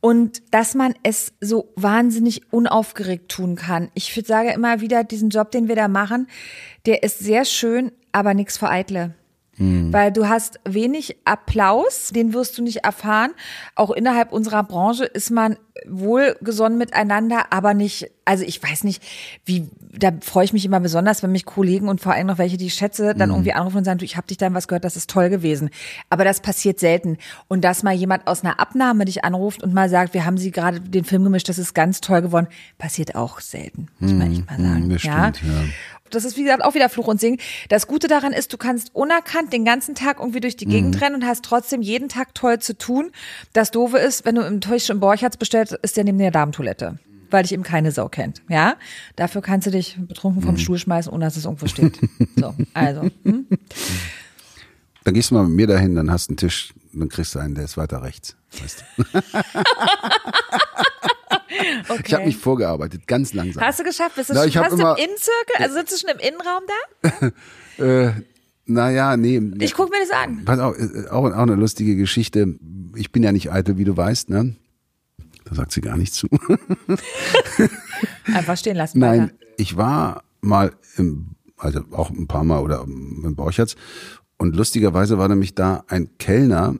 [0.00, 3.90] Und dass man es so wahnsinnig unaufgeregt tun kann.
[3.94, 6.26] Ich sage immer wieder, diesen Job, den wir da machen,
[6.86, 8.68] der ist sehr schön, aber nichts für
[9.60, 9.92] Eitle.
[9.92, 13.32] Weil du hast wenig Applaus, den wirst du nicht erfahren.
[13.74, 19.02] Auch innerhalb unserer Branche ist man wohlgesonnen miteinander, aber nicht, also ich weiß nicht,
[19.44, 22.56] wie, da freue ich mich immer besonders, wenn mich Kollegen und vor allem noch welche,
[22.56, 24.84] die ich schätze, dann irgendwie anrufen und sagen, du, ich habe dich da was gehört,
[24.84, 25.70] das ist toll gewesen.
[26.10, 27.16] Aber das passiert selten.
[27.48, 30.50] Und dass mal jemand aus einer Abnahme dich anruft und mal sagt, wir haben sie
[30.50, 34.46] gerade den Film gemischt, das ist ganz toll geworden, passiert auch selten, muss man echt
[34.50, 34.90] mal sagen.
[34.90, 35.32] das ja?
[35.34, 35.64] stimmt, ja.
[36.10, 37.38] Das ist, wie gesagt, auch wieder Fluch und Singen.
[37.68, 41.16] Das Gute daran ist, du kannst unerkannt den ganzen Tag irgendwie durch die Gegend rennen
[41.16, 43.10] und hast trotzdem jeden Tag toll zu tun.
[43.52, 46.98] Das Doofe ist, wenn du im Tisch im Borchards bestellst, ist der neben der Damentoilette.
[47.30, 48.74] Weil dich eben keine Sau kennt, ja?
[49.14, 51.98] Dafür kannst du dich betrunken vom Stuhl schmeißen, ohne dass es irgendwo steht.
[52.36, 53.02] So, also.
[53.24, 53.46] Hm?
[55.04, 57.38] Dann gehst du mal mit mir dahin, dann hast du einen Tisch, dann kriegst du
[57.38, 58.36] einen, der ist weiter rechts.
[58.60, 59.04] Weißt du?
[61.88, 62.02] Okay.
[62.06, 63.62] Ich habe mich vorgearbeitet, ganz langsam.
[63.62, 64.16] Hast du geschafft?
[64.16, 65.56] Bist du Na, schon fast im Innenzirkel?
[65.58, 67.30] Also sitzt du schon im Innenraum da?
[67.78, 68.12] Äh,
[68.66, 69.40] naja, nee.
[69.58, 70.44] Ich guck mir das an.
[70.44, 72.58] Pass auf, äh, auch, auch eine lustige Geschichte.
[72.94, 74.54] Ich bin ja nicht eitel, wie du weißt, ne?
[75.44, 76.28] Da sagt sie gar nicht zu.
[78.26, 78.98] Einfach stehen lassen.
[78.98, 79.34] Nein, weiter.
[79.56, 83.76] ich war mal im, also auch ein paar Mal oder im Borchertz
[84.36, 86.76] und lustigerweise war nämlich da ein Kellner,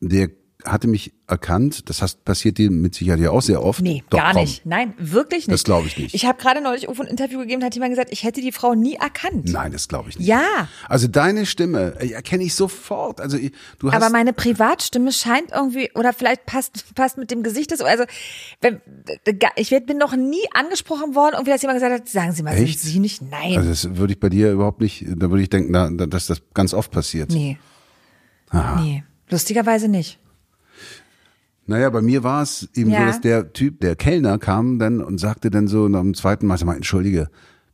[0.00, 0.30] der
[0.64, 1.88] hatte mich erkannt.
[1.88, 3.80] Das heißt, passiert dir mit Sicherheit ja auch sehr oft.
[3.82, 4.42] Nee, Doch, gar komm.
[4.42, 4.66] nicht.
[4.66, 5.52] Nein, wirklich nicht.
[5.54, 6.14] Das glaube ich nicht.
[6.14, 8.52] Ich habe gerade neulich irgendwo ein Interview gegeben, da hat jemand gesagt, ich hätte die
[8.52, 9.46] Frau nie erkannt.
[9.52, 10.26] Nein, das glaube ich nicht.
[10.26, 10.68] Ja.
[10.88, 13.20] Also deine Stimme äh, erkenne ich sofort.
[13.20, 17.42] Also ich- du hast Aber meine Privatstimme scheint irgendwie, oder vielleicht passt, passt mit dem
[17.42, 18.04] Gesicht des, also,
[18.60, 18.80] wenn,
[19.56, 22.54] ich werd- bin noch nie angesprochen worden, irgendwie, dass jemand gesagt hat, sagen Sie mal,
[22.54, 22.80] Echt?
[22.80, 23.22] sind Sie nicht?
[23.22, 23.56] Nein.
[23.56, 26.74] Also das würde ich bei dir überhaupt nicht, da würde ich denken, dass das ganz
[26.74, 27.30] oft passiert.
[27.30, 27.56] nee.
[28.52, 29.04] Nee.
[29.28, 30.18] Lustigerweise nicht.
[31.70, 33.06] Naja, bei mir war es eben so, Ja.
[33.06, 36.58] dass der Typ, der Kellner kam dann und sagte dann so nach dem zweiten Mal,
[36.58, 37.28] sag mal, entschuldige,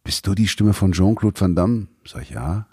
[0.04, 1.86] bist du die Stimme von Jean-Claude Van Damme?
[2.06, 2.66] Sag ich, ja.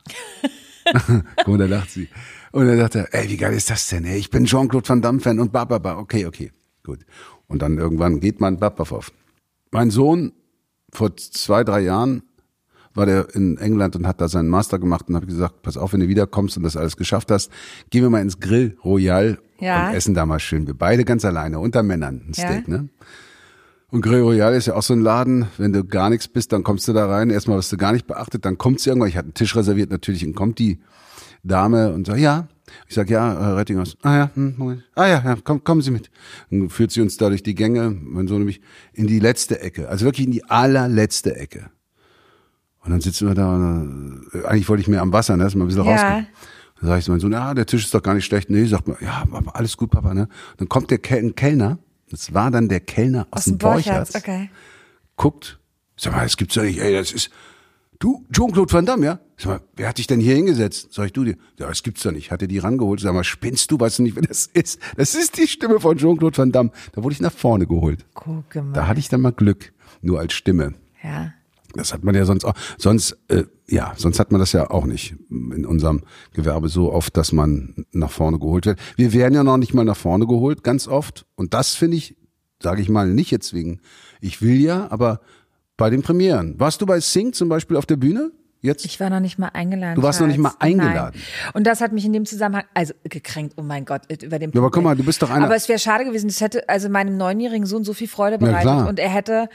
[1.48, 2.10] Mal, da lacht sie.
[2.52, 4.04] Und er dachte, ey, wie geil ist das denn?
[4.04, 5.98] Ey, ich bin Jean-Claude Van Damme Fan und ba, ba, ba.
[5.98, 6.52] Okay, okay,
[6.84, 7.06] gut.
[7.48, 9.14] Und dann irgendwann geht man, auf.
[9.72, 10.34] Mein Sohn,
[10.92, 12.24] vor zwei, drei Jahren,
[12.94, 15.94] war der in England und hat da seinen Master gemacht und habe gesagt, pass auf,
[15.94, 17.50] wenn du wiederkommst und das alles geschafft hast,
[17.92, 19.90] gehen wir mal ins Grill Royal Ja.
[19.90, 20.68] und essen da mal schön.
[20.68, 22.48] Wir beide ganz alleine, unter Männern, ein Ja.
[22.48, 22.90] Steak, ne?
[23.90, 26.64] Und Grill Royal ist ja auch so ein Laden, wenn du gar nichts bist, dann
[26.64, 29.18] kommst du da rein, erstmal wirst du gar nicht beachtet, dann kommt sie irgendwann, ich
[29.18, 30.80] hatte einen Tisch reserviert natürlich, und kommt die
[31.44, 32.48] Dame und sagt, ja,
[32.88, 35.92] ich sag, ja, Herr Rettinghaus, ah ja, hm, Moment, ah ja, ja, komm, kommen Sie
[35.92, 36.10] mit.
[36.50, 38.62] Dann führt sie uns da durch die Gänge, mein Sohn nämlich,
[38.94, 41.70] in die letzte Ecke, also wirklich in die allerletzte Ecke.
[42.84, 45.54] Und dann sitzen wir da, und, äh, eigentlich wollte ich mehr am Wasser, ne, dass
[45.54, 45.92] wir ein bisschen Ja.
[45.92, 46.28] rauskommen.
[46.80, 48.50] Dann sage ich zu meinem Sohn, ja, der Tisch ist doch gar nicht schlecht.
[48.50, 50.28] Nee, sagt man, ja, aber alles gut, Papa, ne?
[50.58, 54.16] Dann kommt der Kel ein Kellner, das war dann der Kellner aus, Aus dem Borchards,
[54.16, 54.50] okay.
[55.16, 55.60] guckt,
[55.96, 57.30] sag mal, das gibt's doch nicht, ey, das ist,
[58.00, 59.20] du, Jean-Claude Van Damme, ja?
[59.38, 60.94] Sag mal, wer hat dich denn hier hingesetzt?
[60.94, 62.32] Sag ich, du dir, ja, das gibt's doch nicht.
[62.32, 63.00] Hat er die rangeholt?
[63.00, 64.80] Sag mal, spinnst du, weißt du nicht, wer das ist?
[64.96, 66.72] Das ist die Stimme von Jean-Claude Van Damme.
[66.94, 68.06] Da wurde ich nach vorne geholt.
[68.14, 68.74] Gucke mal.
[68.74, 70.74] Da hatte ich dann mal Glück, nur als Stimme.
[71.04, 71.34] ja.
[71.76, 74.86] Das hat man ja sonst auch, sonst, äh, ja, sonst hat man das ja auch
[74.86, 76.02] nicht in unserem
[76.34, 78.80] Gewerbe so oft, dass man nach vorne geholt wird.
[78.96, 81.26] Wir werden ja noch nicht mal nach vorne geholt, ganz oft.
[81.36, 82.16] Und das finde ich
[82.64, 83.82] sage ich mal, nicht jetzt wegen,
[84.22, 85.20] ich will ja, aber
[85.78, 86.60] bei den Premieren.
[86.60, 88.32] Warst du bei Sing zum Beispiel auf der Bühne?
[88.62, 88.86] Jetzt?
[88.86, 89.96] Ich war noch nicht mal eingeladen.
[89.96, 91.20] Du warst noch nicht mal eingeladen.
[91.20, 91.52] Nein.
[91.54, 94.62] Und das hat mich in dem Zusammenhang, also gekränkt, oh mein Gott, über den Ja,
[94.62, 96.88] aber guck mal, du bist doch einer- Aber es wäre schade gewesen, das hätte also
[96.88, 98.88] meinem neunjährigen Sohn so viel Freude bereitet klar.
[98.88, 99.50] und er hätte,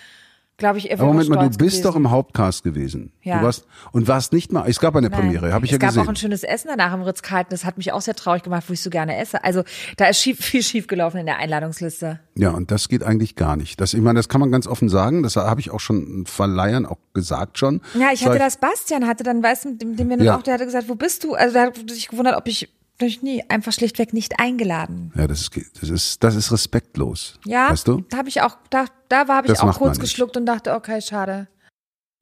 [0.58, 1.82] glaube ich, Moment mal, du bist gewesen.
[1.84, 3.12] doch im Hauptcast gewesen.
[3.22, 3.38] Ja.
[3.38, 5.20] Du warst, und warst nicht mal, es gab eine Nein.
[5.20, 6.02] Premiere, habe ich es ja gab gesehen.
[6.02, 7.50] auch ein schönes Essen danach im Ritz-Carlton.
[7.50, 9.42] Das hat mich auch sehr traurig gemacht, wo ich so gerne esse.
[9.44, 9.62] Also
[9.96, 12.20] da ist schief, viel schief gelaufen in der Einladungsliste.
[12.34, 13.80] Ja, und das geht eigentlich gar nicht.
[13.80, 15.22] Das, ich meine, das kann man ganz offen sagen.
[15.22, 17.80] Das habe ich auch schon Verleihern auch gesagt schon.
[17.98, 20.36] Ja, ich hatte das Bastian hatte dann, weißt du, dem, dem wir Ja.
[20.36, 21.34] auch, der hatte gesagt, wo bist du?
[21.34, 22.68] Also der hat sich gewundert, ob ich
[23.06, 25.12] ich nie einfach schlichtweg nicht eingeladen.
[25.14, 27.38] Ja, das ist, das ist, das ist respektlos.
[27.44, 28.04] Ja, Weißt du?
[28.10, 31.00] da habe ich auch, da, da habe ich Das auch kurz geschluckt und dachte, okay,
[31.00, 31.46] schade.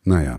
[0.04, 0.38] Naja.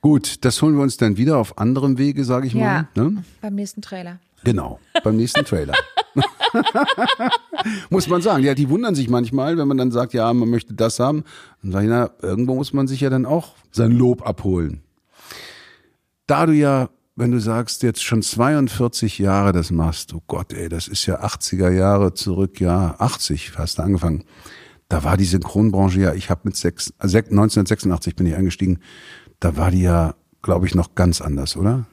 [0.00, 2.88] Gut, das holen wir uns dann wieder auf anderem Wege, sage ich Ja.
[2.94, 3.04] mal.
[3.10, 3.22] Ne?
[3.42, 4.18] Beim nächsten Trailer.
[4.44, 5.74] Genau, beim nächsten Trailer.
[7.90, 8.42] muss man sagen.
[8.42, 11.24] Ja, die wundern sich manchmal, wenn man dann sagt, ja, man möchte das haben.
[11.62, 14.82] Dann sage ich, na, irgendwo muss man sich ja dann auch sein Lob abholen.
[16.26, 20.68] Da du ja, wenn du sagst, jetzt schon 42 Jahre das machst, oh Gott, ey,
[20.68, 24.24] das ist ja 80er Jahre zurück, ja, 80 hast du angefangen.
[24.88, 28.78] Da war die Synchronbranche ja, ich habe mit sechs, äh, sech- 1986 bin ich eingestiegen,
[29.38, 31.86] da war die ja, glaube ich, noch ganz anders, oder?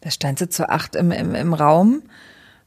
[0.00, 2.02] Da stand sie zu acht im, im, im Raum.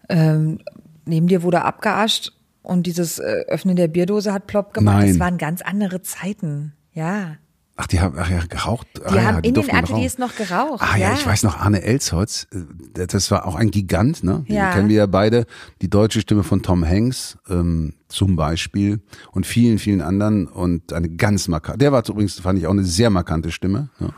[0.09, 0.59] Ähm,
[1.05, 2.31] neben dir wurde abgeascht
[2.63, 4.97] und dieses äh, Öffnen der Bierdose hat plopp gemacht.
[4.99, 5.07] Nein.
[5.09, 6.73] Das waren ganz andere Zeiten.
[6.93, 7.35] Ja.
[7.79, 8.87] Ach, die haben ach ja, geraucht.
[8.97, 10.81] Die ah, ja, haben in den Ateliers noch geraucht.
[10.81, 11.13] Ah ja, ja.
[11.13, 14.43] ich weiß noch, Arne Elsholz, äh, das war auch ein Gigant, ne?
[14.47, 14.71] Den Ja.
[14.71, 15.45] kennen wir ja beide.
[15.83, 18.99] Die deutsche Stimme von Tom Hanks ähm, zum Beispiel
[19.31, 22.83] und vielen, vielen anderen und eine ganz markante, der war übrigens, fand ich auch eine
[22.83, 23.89] sehr markante Stimme.
[23.99, 24.11] Ne?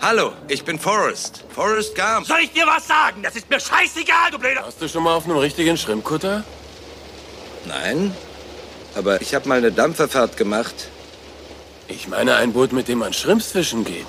[0.00, 1.44] Hallo, ich bin Forrest.
[1.50, 2.26] Forrest Gump.
[2.26, 3.22] Soll ich dir was sagen?
[3.22, 4.62] Das ist mir scheißegal, du Blöder!
[4.62, 6.42] Warst du schon mal auf einem richtigen Schrimmkutter?
[7.66, 8.14] Nein,
[8.94, 10.88] aber ich habe mal eine Dampferfahrt gemacht.
[11.88, 14.06] Ich meine ein Boot, mit dem man Schrimps fischen geht.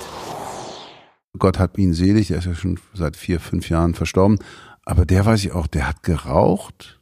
[1.38, 4.40] Gott hat ihn selig, der ist ja schon seit vier, fünf Jahren verstorben.
[4.84, 7.00] Aber der weiß ich auch, der hat geraucht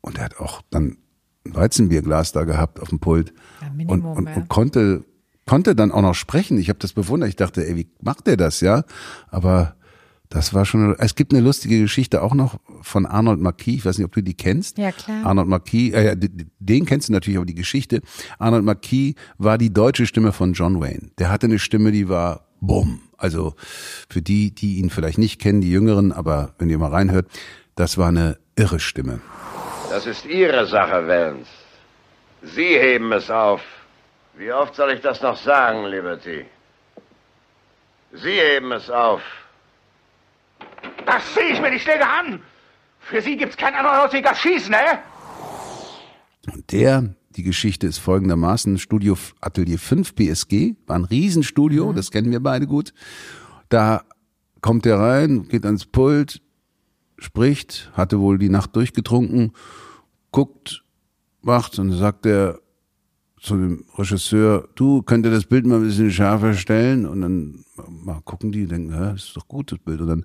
[0.00, 0.98] und der hat auch dann
[1.44, 4.34] ein Weizenbierglas da gehabt auf dem Pult Ja, und, Minimum, und, ja.
[4.34, 5.04] und konnte
[5.46, 6.58] konnte dann auch noch sprechen.
[6.58, 7.28] Ich habe das bewundert.
[7.28, 8.84] Ich dachte, ey, wie macht der das, ja?
[9.28, 9.76] Aber
[10.30, 10.94] das war schon.
[10.98, 13.76] Es gibt eine lustige Geschichte auch noch von Arnold Marquis.
[13.76, 14.78] Ich weiß nicht, ob du die kennst.
[14.78, 15.24] Ja, klar.
[15.24, 16.16] Arnold Marquis, äh,
[16.58, 18.00] den kennst du natürlich, aber die Geschichte.
[18.38, 21.10] Arnold Marquis war die deutsche Stimme von John Wayne.
[21.18, 23.02] Der hatte eine Stimme, die war bumm.
[23.16, 23.54] Also
[24.08, 27.28] für die, die ihn vielleicht nicht kennen, die Jüngeren, aber wenn ihr mal reinhört,
[27.74, 29.20] das war eine irre Stimme.
[29.90, 31.50] Das ist Ihre Sache, Vance.
[32.42, 33.60] Sie heben es auf.
[34.36, 36.44] Wie oft soll ich das noch sagen, Liberty?
[38.12, 39.22] Sie heben es auf.
[41.06, 42.40] Das sehe ich mir die Schläge an!
[43.00, 44.98] Für sie gibt's kein anderer Weg als Schießen, ne?
[46.52, 52.30] Und der, die Geschichte ist folgendermaßen, Studio Atelier 5 BSG, war ein Riesenstudio, das kennen
[52.30, 52.94] wir beide gut.
[53.68, 54.04] Da
[54.60, 56.40] kommt er rein, geht ans Pult,
[57.18, 59.52] spricht, hatte wohl die Nacht durchgetrunken,
[60.30, 60.84] guckt,
[61.42, 62.60] wacht und dann sagt er
[63.44, 67.04] zu dem Regisseur, du, könnt ihr das Bild mal ein bisschen schärfer stellen?
[67.04, 70.00] Und dann mal gucken die, denken, ja, das ist doch gut, das Bild.
[70.00, 70.24] Und dann,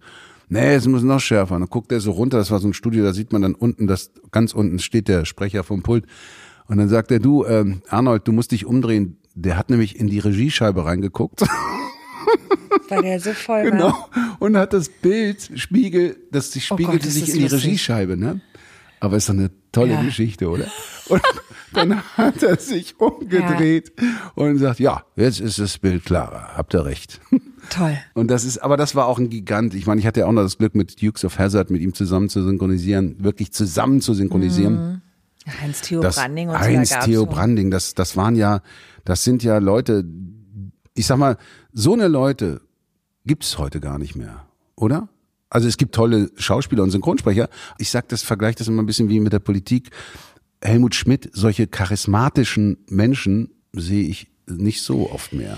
[0.50, 1.56] nee, es muss noch schärfer.
[1.56, 3.56] Und dann guckt er so runter, das war so ein Studio, da sieht man dann
[3.56, 6.06] unten, das, ganz unten steht der Sprecher vom Pult.
[6.68, 9.18] Und dann sagt er, du, ähm, Arnold, du musst dich umdrehen.
[9.34, 11.42] Der hat nämlich in die Regiescheibe reingeguckt.
[12.90, 13.72] Weil der so voll war.
[13.72, 14.10] Genau.
[14.40, 17.46] Und hat das Bild, Spiegel, das sich Oh Gott, spiegelte sich in die.
[17.46, 18.42] Regiescheibe, ne?
[19.00, 20.02] Aber ist doch eine tolle Ja.
[20.04, 20.66] Geschichte, oder?
[21.08, 21.22] Und
[21.74, 23.94] dann hat er sich umgedreht
[24.36, 26.56] und sagt, ja, jetzt ist das Bild klarer.
[26.58, 27.22] Habt ihr recht.
[27.70, 27.98] Toll.
[28.16, 29.76] Und das ist, aber das war auch ein Gigant.
[29.76, 31.94] Ich meine, ich hatte ja auch noch das Glück, mit Dukes of Hazard mit ihm
[31.94, 35.02] zusammen zu synchronisieren, wirklich zusammen zu synchronisieren.
[35.62, 36.62] Heinz Theo Das Branding und so.
[36.62, 37.26] Heinz gab's Theo so.
[37.28, 38.62] Branding, das, das waren ja,
[39.06, 40.04] das sind ja Leute,
[40.96, 41.38] ich sag mal,
[41.72, 42.62] so eine Leute
[43.26, 45.10] gibt's heute gar nicht mehr, oder?
[45.50, 47.50] Also es gibt tolle Schauspieler und Synchronsprecher.
[47.78, 49.90] Ich sag das, vergleiche das immer ein bisschen wie mit der Politik.
[50.62, 55.58] Helmut Schmidt, solche charismatischen Menschen sehe ich nicht so oft mehr.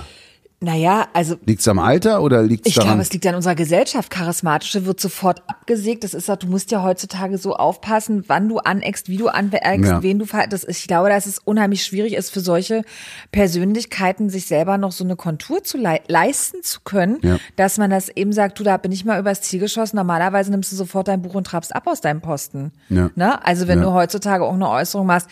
[0.63, 2.89] Naja, also Liegt's am Alter oder liegt's Ich daran?
[2.89, 4.11] glaube, es liegt an unserer Gesellschaft.
[4.11, 6.03] Charismatische wird sofort abgesägt.
[6.03, 9.89] Das ist doch, du musst ja heutzutage so aufpassen, wann du aneckst, wie du aneckst,
[9.89, 10.03] Ja.
[10.03, 10.69] wen du verhaltest.
[10.69, 12.83] Ich glaube, dass es unheimlich schwierig ist für solche
[13.31, 17.37] Persönlichkeiten, sich selber noch so eine Kontur zu lei leisten zu können, Ja.
[17.55, 19.95] dass man das eben sagt, du, da bin ich mal übers Ziel geschossen.
[19.95, 22.71] Normalerweise nimmst du sofort dein Buch und trabst ab aus deinem Posten.
[22.89, 23.09] Ja.
[23.15, 23.43] Ne?
[23.43, 23.85] Also wenn Ja.
[23.85, 25.27] du heutzutage auch eine Äußerung machst,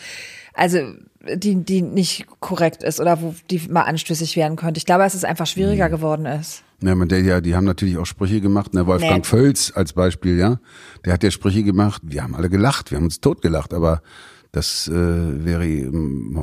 [0.54, 0.78] also
[1.36, 4.78] die, die nicht korrekt ist oder wo die mal anstößig werden könnte.
[4.78, 5.92] Ich glaube, dass es einfach schwieriger Mhm.
[5.92, 6.62] geworden ist.
[6.82, 8.72] Ja, man, der, ja, die haben natürlich auch Sprüche gemacht.
[8.72, 9.28] Ne, Wolfgang Nee.
[9.28, 10.58] Völz als Beispiel, ja.
[11.04, 12.00] Der hat ja Sprüche gemacht.
[12.04, 14.02] Wir haben alle gelacht, wir haben uns totgelacht, aber
[14.52, 15.64] Das äh, wäre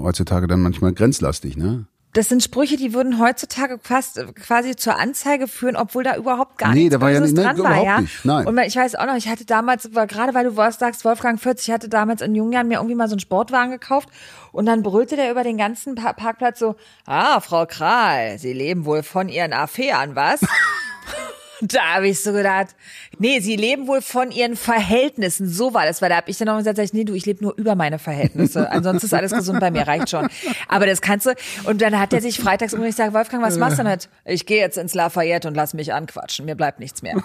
[0.02, 1.88] heutzutage dann manchmal grenzlastig, ne?
[2.17, 6.58] Das sind Sprüche, die würden heutzutage fast äh, quasi zur Anzeige führen, obwohl da überhaupt
[6.58, 8.01] gar Nee, nichts da war ja nicht- dran nein, war, ja.
[8.01, 8.47] nicht, nein.
[8.47, 11.73] Und ich weiß auch noch, ich hatte damals, gerade weil du sagst, Wolfgang 40, ich
[11.75, 14.10] hatte damals in jungen Jahren mir irgendwie mal so einen Sportwagen gekauft
[14.51, 16.75] und dann brüllte der über den ganzen pa Parkplatz so,
[17.06, 20.41] ah, Frau Kral, Sie leben wohl von Ihren Affären, was?
[21.62, 22.76] Da habe ich so gedacht,
[23.17, 25.50] nee, sie leben wohl von ihren Verhältnissen.
[25.50, 27.56] So war das, weil da habe ich dann noch gesagt, nee, du, ich lebe nur
[27.58, 28.70] über meine Verhältnisse.
[28.70, 30.28] Ansonsten ist alles gesund bei mir, reicht schon.
[30.67, 31.32] Aber das kannst du.
[31.65, 34.08] Und dann hat er sich freitags und ich sage, Wolfgang, was machst du heute?
[34.26, 36.46] Ich gehe jetzt ins Lafayette und lass mich anquatschen.
[36.46, 37.15] Mir bleibt nichts mehr.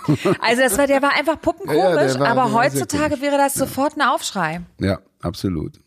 [0.41, 3.97] Also das war, der war einfach Ja, puppenkomisch, der war- aber heutzutage wäre das sofort
[3.97, 4.63] ein Aufschrei.
[4.81, 5.79] Ja, absolut.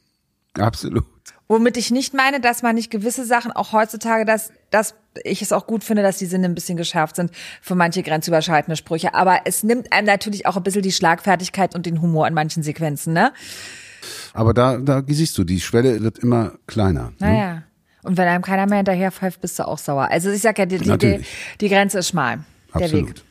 [0.58, 1.04] Absolut.
[1.48, 5.54] Womit ich nicht meine, dass man nicht gewisse Sachen auch heutzutage, dass, dass ich es
[5.54, 9.14] auch gut finde, dass die Sinne ein bisschen geschärft sind für manche grenzüberschreitende Sprüche.
[9.14, 12.62] Aber es nimmt einem natürlich auch ein bisschen die Schlagfertigkeit und den Humor in manchen
[12.62, 13.32] Sequenzen, ne?
[14.34, 17.14] Aber da, da siehst du, die Schwelle wird immer kleiner.
[17.20, 17.32] ne?
[17.32, 17.64] Naja.
[18.04, 20.12] Und wenn einem keiner mehr hinterher pfeift, bist du auch sauer.
[20.12, 21.22] Also ich sag ja, die, die, die,
[21.62, 22.40] die Grenze ist schmal.
[22.78, 23.10] Der Weg.
[23.10, 23.26] Absolut.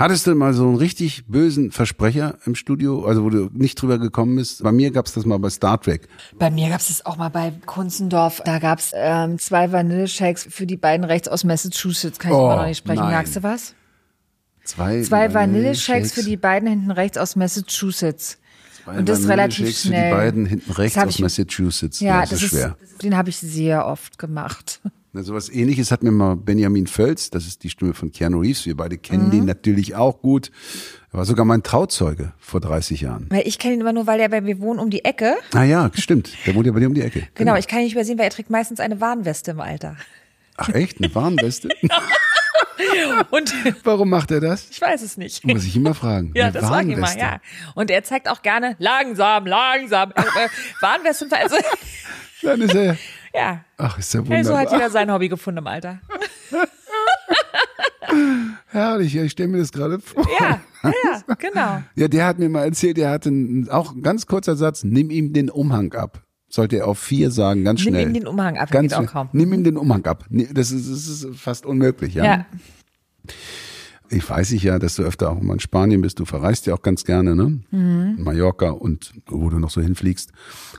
[0.00, 3.98] Hattest du mal so einen richtig bösen Versprecher im Studio, also wo du nicht drüber
[3.98, 4.62] gekommen bist?
[4.62, 6.08] Bei mir gab's das mal bei Star Trek.
[6.38, 8.40] Bei mir gab's es auch mal bei Kunzendorf.
[8.46, 12.18] Da gab's ähm, zwei Vanilleshakes für die beiden rechts aus Massachusetts.
[12.18, 13.00] Kann ich Oh, immer noch nicht sprechen.
[13.02, 13.10] nein.
[13.10, 13.74] Merkst du was?
[14.64, 18.38] Zwei, Zwei Vanilleshakes für die beiden hinten rechts aus Massachusetts.
[18.84, 20.00] Zwei Und das relativ Vanilleshakes schnell.
[20.00, 22.00] Für die beiden hinten rechts Das aus Massachusetts.
[22.00, 22.76] Ja, das, das ist schwer.
[22.80, 24.80] ist, den habe ich sehr oft gemacht.
[25.12, 28.64] Na, sowas ähnliches hat mir mal Benjamin Völz, das ist die Stimme von Keanu Reeves.
[28.64, 29.30] Wir beide kennen Mhm.
[29.32, 30.52] den natürlich auch gut.
[31.12, 33.26] Er war sogar mein Trauzeuge vor 30 Jahren.
[33.28, 35.34] Weil ich kenne ihn immer nur, weil er bei mir wohnt um die Ecke.
[35.52, 36.30] Ah ja, stimmt.
[36.46, 37.26] Der wohnt ja bei dir um die Ecke.
[37.34, 39.96] Genau, ich kann ihn nicht übersehen, weil er trägt meistens eine Warnweste im Alter.
[40.56, 40.98] Ach echt?
[41.00, 41.70] Eine Warnweste?
[43.30, 43.52] Und
[43.84, 44.68] Warum macht er das?
[44.70, 45.44] ich weiß es nicht.
[45.44, 46.32] Muss ich immer fragen.
[46.36, 47.18] Ja, Eine das frage ich mal, Warnweste.
[47.20, 47.40] ja.
[47.74, 50.12] Und er zeigt auch gerne langsam, langsam.
[50.12, 50.48] Äh, äh,
[50.80, 51.56] Warnwesten, also,
[52.42, 52.96] Dann ist er.
[53.34, 53.64] ja.
[53.76, 54.44] Ach, ist ja wunderbar.
[54.44, 56.00] so hat jeder sein Hobby gefunden im Alter.
[58.66, 60.26] Herrlich, ich stelle mir das gerade vor.
[60.40, 61.82] Ja, ja, genau.
[61.94, 65.10] Ja, der hat mir mal erzählt, der hatte einen, auch ein ganz kurzer Satz, nimm
[65.10, 66.24] ihm den Umhang ab.
[66.48, 68.08] Sollte er auf vier sagen, ganz Nimm schnell.
[68.08, 69.28] ihm den Umhang ab, ganz geht auch kaum.
[69.32, 70.24] Nimm ihm den Umhang ab.
[70.28, 72.24] Das ist, das ist fast unmöglich, ja.
[72.24, 72.46] Ja.
[74.12, 76.18] Ich weiß ich ja, dass du öfter auch mal in Spanien bist.
[76.18, 77.60] Du verreist ja auch ganz gerne, ne?
[77.70, 78.16] Mhm.
[78.18, 80.32] Mallorca und wo du noch so hinfliegst.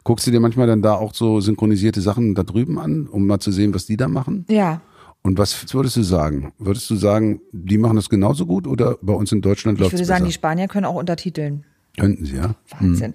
[0.04, 3.40] Guckst du dir manchmal dann da auch so synchronisierte Sachen da drüben an, um mal
[3.40, 4.46] zu sehen, was die da machen?
[4.50, 4.82] Ja.
[5.24, 6.52] Und was würdest du sagen?
[6.58, 9.94] Würdest du sagen, die machen das genauso gut oder bei uns in Deutschland Ich läuft
[9.94, 10.28] würde es sagen, besser?
[10.30, 11.64] die Spanier können auch untertiteln.
[12.00, 12.56] Könnten sie, ja?
[12.80, 13.14] Wahnsinn.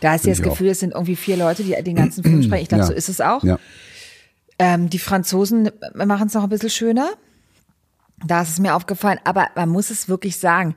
[0.00, 2.42] Da hast du das ich Gefühl, es sind irgendwie vier Leute, die den ganzen Film
[2.44, 2.62] sprechen.
[2.62, 2.86] Ich glaube, Ja.
[2.88, 3.42] so ist es auch.
[3.42, 3.58] Ja.
[4.58, 7.08] Ähm, die Franzosen machen es noch ein bisschen schöner.
[8.26, 9.18] Da ist es mir aufgefallen.
[9.24, 10.74] Aber man muss es wirklich sagen,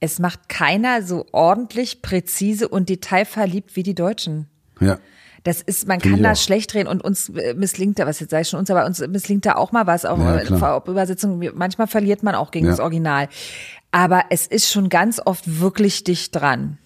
[0.00, 4.48] es macht keiner so ordentlich, präzise und detailverliebt wie die Deutschen.
[4.80, 4.98] Ja.
[5.42, 6.44] Das ist, man Finde kann das auch.
[6.44, 8.98] schlecht drehen und uns äh, misslingt da, was jetzt sage ich schon uns, aber uns
[9.08, 11.42] misslingt da auch mal was, auch Ja, Übersetzung.
[11.54, 12.72] Manchmal verliert man auch gegen Ja.
[12.72, 13.28] das Original.
[13.90, 16.78] Aber es ist schon ganz oft wirklich dicht dran.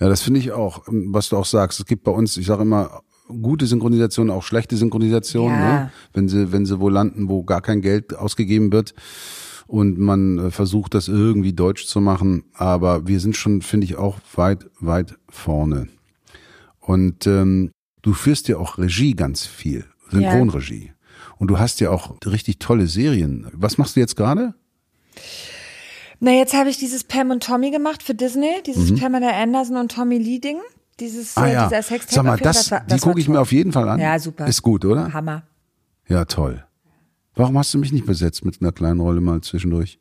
[0.00, 1.80] Ja, das finde ich auch, was du auch sagst.
[1.80, 5.58] Es gibt bei uns, ich sage immer, gute Synchronisation, auch schlechte Synchronisation, Ja.
[5.84, 5.92] ne?
[6.12, 8.94] wenn sie, wenn sie wo landen, wo gar kein Geld ausgegeben wird
[9.66, 12.44] und man äh, versucht, das irgendwie deutsch zu machen.
[12.54, 15.88] Aber wir sind schon, finde ich, auch weit, weit vorne.
[16.80, 20.92] Und ähm, du führst ja auch Regie ganz viel, Synchronregie.
[21.38, 23.48] Und du hast ja auch richtig tolle Serien.
[23.52, 24.54] Was machst du jetzt gerade?
[26.20, 29.92] Na, jetzt habe ich dieses Pam und Tommy gemacht für Disney, dieses Pamela Anderson und
[29.92, 30.58] Tommy Lee Ding.
[31.00, 31.36] Dieses.
[31.36, 32.14] Ah äh, ja, dieser Sextape.
[32.14, 34.00] sag mal, das, war- die gucke ich mir auf jeden Fall an.
[34.00, 34.46] Ja, super.
[34.46, 35.12] Ist gut, oder?
[35.12, 35.42] Hammer.
[36.08, 36.64] Ja, toll.
[37.34, 39.98] Warum hast du mich nicht besetzt mit einer kleinen Rolle mal zwischendurch?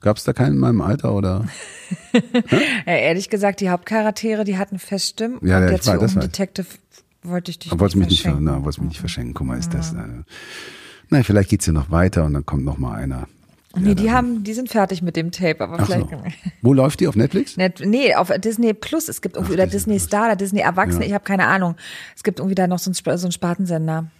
[0.00, 1.44] Gab es da keinen in meinem Alter oder?
[2.86, 5.38] Ja, ehrlich gesagt, die Hauptcharaktere, die hatten Feststimmen.
[5.42, 6.24] Ja, und ja, ich jetzt weiß, für das um ich.
[6.26, 6.66] Detective
[7.22, 9.34] wollte ich dich Wolltest mich nicht, na, wolltest mich nicht verschenken.
[9.34, 9.92] Guck mal, ist das.
[9.92, 9.96] Äh,
[11.10, 13.26] na, vielleicht geht's ja noch weiter und dann kommt noch mal einer.
[13.76, 16.08] Nee, die haben, die sind fertig mit dem Tape, aber Ach vielleicht.
[16.10, 16.16] so.
[16.62, 17.56] Wo läuft die auf Netflix?
[17.56, 19.08] Net, nee, auf Disney Plus.
[19.08, 21.76] Es gibt irgendwie, oder Disney Star oder Disney Erwachsene, ich habe keine Ahnung.
[22.16, 24.10] Es gibt irgendwie da noch so einen, so einen Spartensender.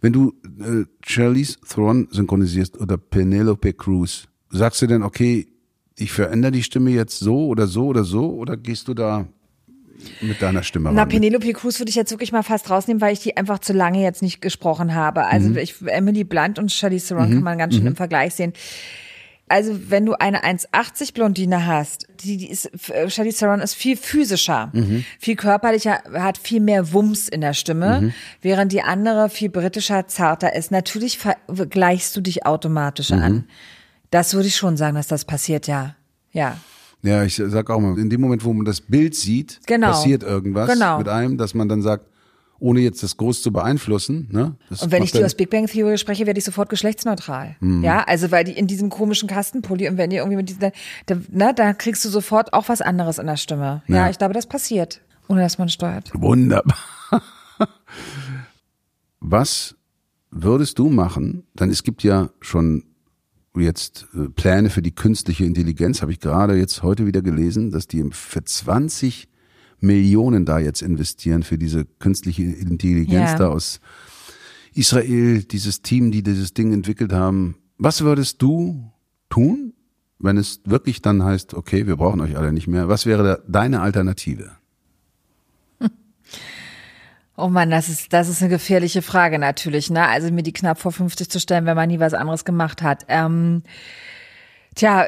[0.00, 5.46] Wenn du äh, Charlize Theron synchronisierst oder Penelope Cruz, sagst du denn, okay,
[5.96, 9.28] ich verändere die Stimme jetzt so oder so oder so oder gehst du da
[10.20, 11.04] mit deiner Stimme Na?
[11.04, 14.02] Penelope Cruz würde ich jetzt wirklich mal fast rausnehmen, weil ich die einfach zu lange
[14.02, 15.26] jetzt nicht gesprochen habe.
[15.26, 15.56] Also Mhm.
[15.58, 18.52] ich, Emily Blunt und Charlize Theron kann man ganz schön im Vergleich sehen.
[19.48, 23.96] Also wenn du eine 1,80 Blondine hast, die, die ist, äh, Charlize Theron ist viel
[23.96, 25.04] physischer, Mhm.
[25.18, 28.12] viel körperlicher, hat viel mehr Wumms in der Stimme, Mhm.
[28.42, 30.70] während die andere viel britischer, zarter ist.
[30.70, 33.18] Natürlich vergleichst du dich automatisch Mhm.
[33.22, 33.44] an.
[34.12, 35.96] Das würde ich schon sagen, dass das passiert, ja.
[36.32, 36.56] Ja.
[37.02, 39.88] Ja, ich sag auch mal, in dem Moment, wo man das Bild sieht, Genau.
[39.88, 40.98] passiert irgendwas Genau.
[40.98, 42.06] mit einem, dass man dann sagt,
[42.58, 44.54] ohne jetzt das groß zu beeinflussen, ne?
[44.68, 47.56] Das Und wenn ich die dann- aus Big Bang Theory spreche, werde ich sofort geschlechtsneutral.
[47.60, 50.70] Ja, also weil die in diesem komischen Kastenpulli und wenn die irgendwie mit diesen,
[51.06, 53.82] da, ne, da kriegst du sofort auch was anderes in der Stimme.
[53.86, 54.10] Ja, Ja.
[54.10, 56.10] ich glaube, das passiert, ohne dass man steuert.
[56.12, 56.76] Wunderbar.
[59.20, 59.74] Was
[60.30, 61.44] würdest du machen?
[61.54, 62.84] Denn es gibt ja schon
[63.56, 67.86] jetzt äh, Pläne für die künstliche Intelligenz, habe ich gerade jetzt heute wieder gelesen, dass
[67.86, 69.28] die für 20
[69.80, 73.38] Millionen da jetzt investieren für diese künstliche Intelligenz Ja.
[73.38, 73.80] da aus
[74.74, 77.56] Israel, dieses Team, die dieses Ding entwickelt haben.
[77.78, 78.92] Was würdest du
[79.30, 79.72] tun,
[80.18, 82.88] wenn es wirklich dann heißt, okay, wir brauchen euch alle nicht mehr?
[82.88, 84.52] Was wäre da deine Alternative?
[87.40, 90.06] Oh Mann, das ist, das ist eine gefährliche Frage natürlich, ne?
[90.06, 93.04] Also mir die knapp vor 50 zu stellen, wenn man nie was anderes gemacht hat.
[93.08, 93.62] Ähm,
[94.74, 95.06] tja,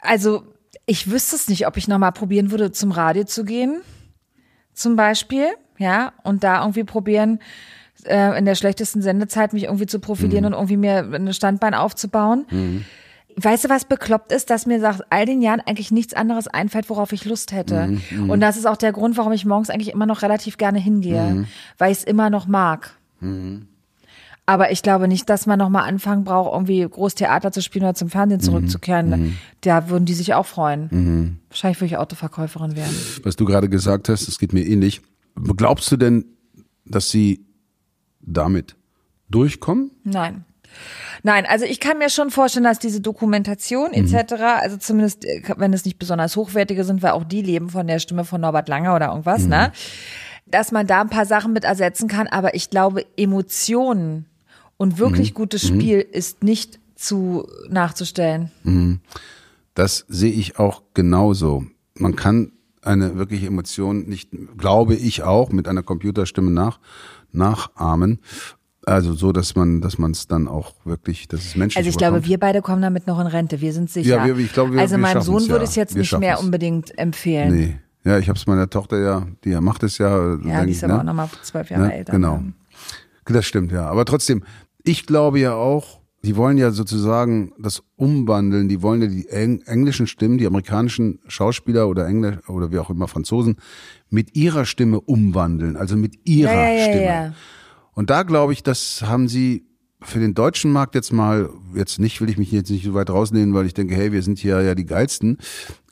[0.00, 0.44] also
[0.86, 3.80] ich wüsste es nicht, ob ich nochmal probieren würde, zum Radio zu gehen,
[4.72, 5.46] zum Beispiel,
[5.78, 7.40] ja, und da irgendwie probieren,
[8.04, 12.84] äh, in der schlechtesten Sendezeit mich irgendwie zu profilieren und irgendwie mir ein Standbein aufzubauen.
[13.36, 16.88] Weißt du, was bekloppt ist, dass mir nach all den Jahren eigentlich nichts anderes einfällt,
[16.88, 17.98] worauf ich Lust hätte.
[18.28, 21.46] Und das ist auch der Grund, warum ich morgens eigentlich immer noch relativ gerne hingehe,
[21.78, 22.96] weil ich es immer noch mag.
[24.46, 28.10] Aber ich glaube nicht, dass man nochmal anfangen braucht, irgendwie Großtheater zu spielen oder zum
[28.10, 29.38] Fernsehen zurückzukehren.
[29.62, 31.40] Da würden die sich auch freuen.
[31.48, 32.94] Wahrscheinlich würde ich Autoverkäuferin werden.
[33.22, 35.00] was du gerade gesagt hast, das geht mir ähnlich.
[35.56, 36.26] Glaubst du denn,
[36.84, 37.44] dass sie
[38.20, 38.76] damit
[39.30, 39.90] durchkommen?
[40.04, 40.44] Nein.
[41.22, 45.72] Nein, also ich kann mir schon vorstellen, dass diese Dokumentation etc., also zumindest, äh, wenn
[45.72, 48.94] es nicht besonders hochwertige sind, weil auch die leben von der Stimme von Norbert Langer
[48.94, 49.72] oder irgendwas, ne?
[50.46, 54.26] Dass man da ein paar Sachen mit ersetzen kann, aber ich glaube, Emotionen
[54.76, 58.50] und wirklich gutes Spiel ist nicht zu nachzustellen.
[59.74, 61.64] Das sehe ich auch genauso.
[61.94, 62.52] Man kann
[62.82, 66.78] eine wirkliche Emotion nicht, glaube ich auch, mit einer Computerstimme nach,
[67.32, 68.20] nachahmen.
[68.86, 71.96] Also so, dass man, dass man es dann auch wirklich, dass es menschlich Also ich
[71.96, 74.16] glaube, wir beide kommen damit noch in Rente, wir sind sicher.
[74.16, 75.70] Ja, wir- ich glaube, wir- also wir meinem Sohn würde ja.
[75.70, 76.44] ich jetzt Wir nicht mehr schaffen's.
[76.44, 77.54] unbedingt empfehlen.
[77.54, 77.76] Nee.
[78.04, 80.34] Ja, ich habe es meiner Tochter ja, die macht es ja.
[80.44, 81.00] Ja, die ich, ist aber ne?
[81.00, 81.94] auch nochmal zwölf Jahre Ne?
[81.94, 82.12] älter.
[82.12, 82.42] Genau.
[83.24, 83.86] Das stimmt, ja.
[83.86, 84.42] Aber trotzdem,
[84.82, 88.68] ich glaube ja auch, die wollen ja sozusagen das umwandeln.
[88.68, 92.90] Die wollen ja die eng englischen Stimmen, die amerikanischen Schauspieler oder Englisch oder wie auch
[92.90, 93.56] immer Franzosen
[94.10, 95.76] mit ihrer Stimme umwandeln.
[95.78, 97.34] Also mit ihrer Ja, ja, ja, Stimme.
[97.94, 99.66] Und da glaube ich, das haben sie
[100.00, 103.10] für den deutschen Markt jetzt mal, jetzt nicht, will ich mich jetzt nicht so weit
[103.10, 105.38] rausnehmen, weil ich denke, hey, wir sind hier ja die geilsten,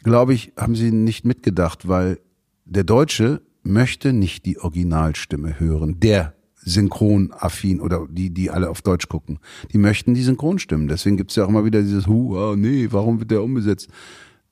[0.02, 2.18] glaube ich, haben sie nicht mitgedacht, weil
[2.64, 6.34] der Deutsche möchte nicht die Originalstimme hören, der
[6.64, 9.38] synchronaffin oder die, die alle auf Deutsch gucken.
[9.72, 10.88] Die möchten die Synchronstimmen.
[10.88, 13.88] Deswegen gibt's ja auch immer wieder dieses, hu, ah, nee, warum wird der umbesetzt?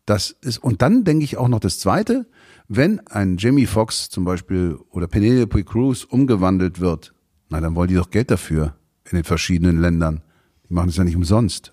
[0.07, 2.27] Das ist, und dann denke ich auch noch das Zweite,
[2.67, 7.15] wenn ein Jamie Foxx zum Beispiel oder Penelope Cruz umgewandelt wird,
[7.51, 8.75] na, dann wollen die doch Geld dafür
[9.11, 10.23] in den verschiedenen Ländern.
[10.69, 11.73] Die machen es ja nicht umsonst.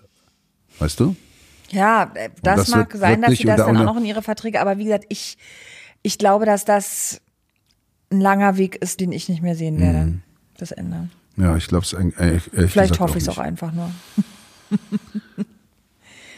[0.78, 1.16] Weißt du?
[1.70, 4.04] Ja, äh, das, das mag wird- sein, wird dass sie das dann auch noch in
[4.04, 5.38] ihre Verträge, aber wie gesagt, ich,
[6.02, 7.20] ich glaube, dass das
[8.10, 9.98] ein langer Weg ist, den ich nicht mehr sehen werde.
[10.06, 10.22] Mhm.
[10.56, 11.08] Das Ende.
[11.36, 13.90] Ja, ich glaube es ehrlich Vielleicht hoffe ich es auch einfach nur.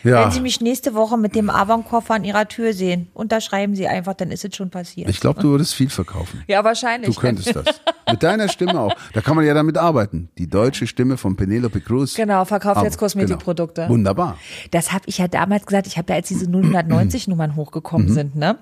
[0.03, 3.86] Ja, Wenn Sie mich nächste Woche mit dem Avon-Koffer an Ihrer Tür sehen, unterschreiben Sie
[3.86, 5.09] einfach, dann ist es schon passiert.
[5.11, 6.42] ich glaube, du würdest viel verkaufen.
[6.48, 7.14] ja, wahrscheinlich.
[7.14, 7.80] Du könntest das.
[8.11, 8.94] Mit deiner Stimme auch.
[9.12, 10.30] Da kann man ja damit arbeiten.
[10.38, 12.14] Die deutsche Stimme von Penelope Cruz.
[12.14, 13.82] Genau, verkauft Aber- jetzt Kosmetikprodukte.
[13.82, 13.92] Genau.
[13.92, 14.36] Wunderbar.
[14.70, 18.12] Das habe ich ja damals gesagt, ich habe ja, als diese 090-Nummern hochgekommen Mhm.
[18.14, 18.59] sind, ne?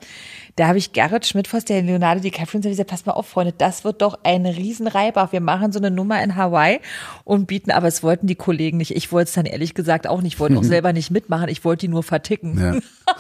[0.58, 4.02] Da habe ich Gerrit Schmidtfoss, der Leonardo DiCaprio, gesagt, pass mal auf, Freunde, das wird
[4.02, 5.30] doch ein Riesenreibach.
[5.30, 6.80] Wir machen so eine Nummer in Hawaii
[7.22, 8.90] und bieten, aber es wollten die Kollegen nicht.
[8.90, 10.34] Ich wollte es dann ehrlich gesagt auch nicht.
[10.34, 11.48] Ich wollte auch selber nicht mitmachen.
[11.48, 12.58] Ich wollte die nur verticken.
[12.58, 12.74] Ja.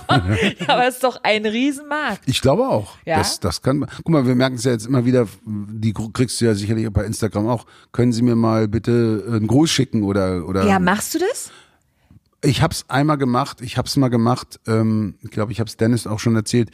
[0.66, 2.22] aber es ist doch ein Riesenmarkt.
[2.26, 2.96] Ich glaube auch.
[3.04, 3.18] Ja?
[3.18, 3.86] Das, das kann.
[3.98, 5.28] Guck mal, wir merken es ja jetzt immer wieder.
[5.46, 7.66] Die kriegst du ja sicherlich bei Instagram auch.
[7.92, 10.66] Können Sie mir mal bitte einen Gruß schicken oder oder?
[10.66, 11.52] Ja, machst du das?
[12.42, 13.60] Ich habe es einmal gemacht.
[13.60, 14.58] Ich habe es mal gemacht.
[14.66, 16.70] Ähm, ich glaube, ich habe es Dennis auch schon erzählt.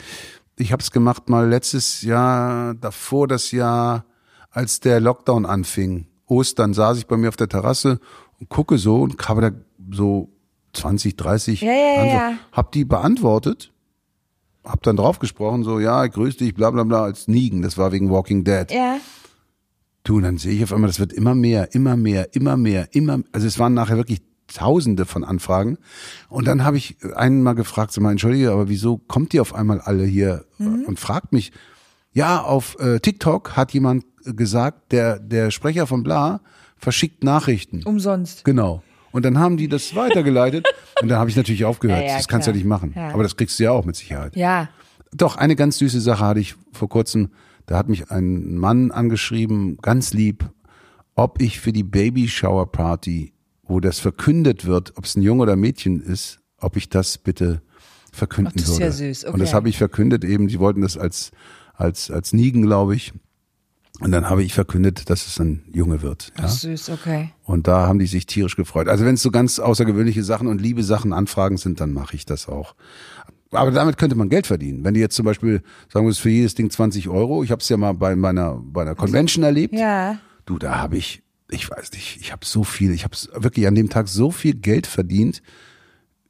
[0.57, 4.05] Ich habe es gemacht mal letztes Jahr, davor das Jahr,
[4.51, 6.07] als der Lockdown anfing.
[6.27, 7.99] Ostern saß ich bei mir auf der Terrasse
[8.39, 9.51] und gucke so und habe da
[9.91, 10.29] so
[10.73, 12.33] 20, 30 Ja, ja, ja.
[12.53, 13.73] Hab die beantwortet.
[14.65, 17.63] Hab dann drauf gesprochen, so, ja, grüß dich, bla bla bla, als Nigen.
[17.63, 18.71] Das war wegen Walking Dead.
[18.71, 18.97] Ja.
[20.05, 22.95] Du, und dann sehe ich auf einmal, das wird immer mehr, immer mehr, immer mehr,
[22.95, 25.79] immer, also es waren nachher wirklich Tausende von Anfragen.
[26.29, 29.55] Und dann habe ich einen mal gefragt, so mal, entschuldige, aber wieso kommt ihr auf
[29.55, 31.53] einmal alle hier und fragt mich,
[32.13, 36.41] ja, auf äh, TikTok hat jemand gesagt, der, der Sprecher von Bla
[36.77, 37.83] verschickt Nachrichten.
[37.85, 38.45] Umsonst.
[38.45, 38.83] Genau.
[39.11, 40.67] Und dann haben die das weitergeleitet
[41.03, 42.03] und dann habe ich natürlich aufgehört.
[42.03, 42.95] Ja, ja, das kannst du ja nicht machen.
[42.97, 43.11] Ja.
[43.11, 44.37] Aber das kriegst du ja auch mit Sicherheit.
[44.37, 44.69] Ja.
[45.13, 47.31] Doch, eine ganz süße Sache hatte ich vor kurzem.
[47.67, 50.51] Da hat mich ein Mann angeschrieben, ganz lieb,
[51.15, 53.34] ob ich für die Baby Shower Party,
[53.67, 57.19] wo das verkündet wird, ob es ein Junge oder ein Mädchen ist, ob ich das
[57.19, 57.63] bitte
[58.13, 58.85] verkünden Ach, das ist würde.
[58.85, 59.57] ja süß, Und das okay.
[59.57, 60.49] habe ich verkündet eben.
[60.49, 61.31] Sie wollten das als
[61.75, 63.13] als als Nigen, glaube ich.
[64.01, 66.33] Und dann habe ich verkündet, dass es ein Junge wird.
[66.37, 66.45] Ja?
[66.47, 67.33] Ach, süß, okay.
[67.45, 68.89] Und da haben die sich tierisch gefreut.
[68.89, 72.27] Also wenn es so ganz außergewöhnliche Sachen und liebe Sachen Anfragen sind, dann mache ich
[72.27, 72.75] das auch.
[73.53, 74.85] Aber damit könnte man Geld verdienen.
[74.85, 75.63] Wenn du jetzt zum Beispiel,
[75.93, 78.61] sagen wir es für jedes Ding 20 Euro, ich habe es ja mal bei meiner,
[78.61, 79.75] bei einer Convention erlebt.
[79.75, 80.19] Ja.
[80.45, 81.23] Du, da habe ich,
[81.55, 84.55] ich weiß nicht, ich habe so viel, ich habe wirklich an dem Tag so viel
[84.55, 85.43] Geld verdient,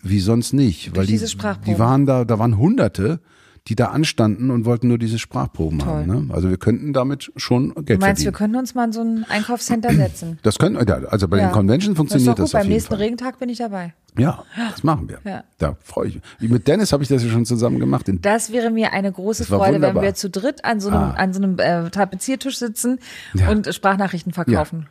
[0.02, 0.88] wie sonst nicht.
[0.88, 1.72] weil Durch die, diese Sprachproben.
[1.74, 3.20] die waren da, da waren Hunderte,
[3.66, 6.06] die da anstanden und wollten nur diese Sprachproben Toll.
[6.06, 6.26] haben.
[6.26, 6.34] Ne?
[6.34, 8.24] Also wir könnten damit schon Geld Du meinst, verdienen.
[8.26, 10.38] wir können uns mal in so ein Einkaufscenter setzen?
[10.42, 11.48] das können, ja, also bei Ja.
[11.48, 12.50] den Conventions funktioniert das.
[12.50, 12.60] das, Ist doch gut.
[12.60, 12.98] auf Beim nächsten Fall.
[12.98, 13.94] Regentag bin ich dabei.
[14.18, 15.18] Ja, das machen wir.
[15.24, 15.44] Ja.
[15.56, 16.50] Da freue ich mich.
[16.50, 18.06] Mit Dennis habe ich das ja schon zusammen gemacht.
[18.10, 20.02] In, Das wäre mir eine große Das Freude, wenn wunderbar.
[20.02, 21.10] wir zu dritt an so einem, Ah.
[21.14, 22.98] an so einem äh, Tapeziertisch sitzen
[23.32, 23.48] Ja.
[23.48, 24.86] und Sprachnachrichten verkaufen.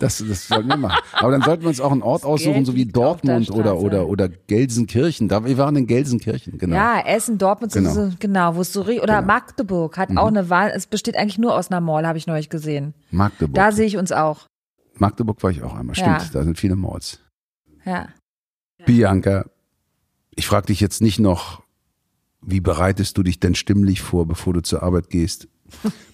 [0.00, 0.98] Das, das sollten wir machen.
[1.12, 4.08] Aber dann sollten wir uns auch einen Ort aussuchen, Geld so wie Dortmund oder, oder,
[4.08, 5.28] oder Gelsenkirchen.
[5.28, 6.76] Da, wir waren in Gelsenkirchen, genau.
[6.76, 7.90] Ja, Essen, Dortmund, Genau.
[7.90, 9.22] so, genau, wo es so oder Genau.
[9.22, 10.70] Magdeburg hat auch eine Wahl.
[10.74, 12.94] Es besteht eigentlich nur aus einer Mall, habe ich neulich gesehen.
[13.10, 13.54] Magdeburg.
[13.54, 14.46] Da sehe ich uns auch.
[14.98, 15.94] Magdeburg war ich auch einmal.
[15.94, 16.28] Stimmt, Ja.
[16.32, 17.20] da sind viele Malls.
[17.84, 18.08] Ja.
[18.84, 19.46] Bianca,
[20.34, 21.62] ich frage dich jetzt nicht noch,
[22.42, 25.48] wie bereitest du dich denn stimmlich vor, bevor du zur Arbeit gehst?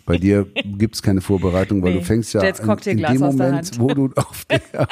[0.05, 0.47] Bei dir
[0.79, 4.45] gibt's keine Vorbereitung, weil Nee, du fängst ja stellst in, dem Moment, wo du, auf
[4.47, 4.89] der,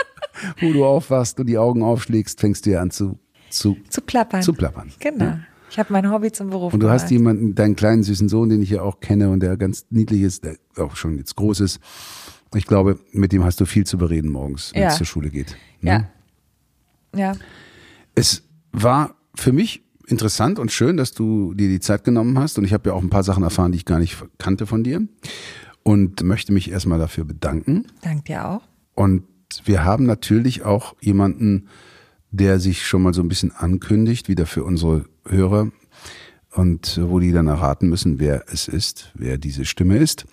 [0.61, 3.19] wo du aufwachst und die Augen aufschlägst, fängst du ja an zu,
[3.51, 4.43] zu, Zu plappern.
[4.43, 4.93] zu plappern.
[5.01, 5.39] Genau.
[5.71, 7.11] Ich habe mein Hobby zum Beruf Und du hast gemacht.
[7.13, 10.45] jemanden, deinen kleinen süßen Sohn, den ich ja auch kenne und der ganz niedlich ist,
[10.45, 11.81] der auch schon jetzt groß ist.
[12.55, 14.89] Ich glaube, mit dem hast du viel zu bereden morgens, wenn Ja.
[14.89, 15.57] es zur Schule geht.
[15.81, 16.09] Ja.
[17.15, 17.35] Ja.
[18.17, 18.43] Es
[18.73, 22.59] war für mich interessant und schön, dass du dir die Zeit genommen hast.
[22.59, 24.85] Und ich habe ja auch ein paar Sachen erfahren, die ich gar nicht kannte von
[24.85, 25.07] dir.
[25.83, 27.87] Und möchte mich erstmal dafür bedanken.
[28.03, 28.63] Dank dir auch.
[28.95, 29.25] Und
[29.65, 31.69] wir haben natürlich auch jemanden,
[32.31, 35.71] der sich schon mal so ein bisschen ankündigt, wieder für unsere Hörer.
[36.53, 40.27] Und wo die dann erraten müssen, wer es ist, wer diese Stimme ist.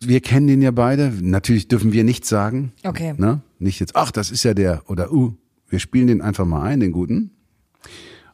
[0.00, 1.12] Wir kennen den ja beide.
[1.20, 2.72] Natürlich dürfen wir nichts sagen.
[2.84, 3.14] Okay.
[3.18, 3.42] Ne?
[3.58, 5.34] Nicht jetzt, ach, das ist ja der oder uh.
[5.68, 7.30] Wir spielen den einfach mal ein, den guten.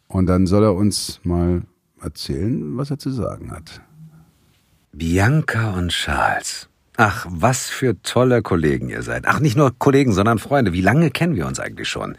[0.08, 1.62] Und dann soll er uns mal
[2.00, 3.80] erzählen, was er zu sagen hat.
[4.92, 6.68] Bianca und Charles.
[6.96, 9.26] Ach, was für tolle Kollegen ihr seid.
[9.26, 10.72] Ach, nicht nur Kollegen, sondern Freunde.
[10.72, 12.16] Wie lange kennen wir uns eigentlich schon?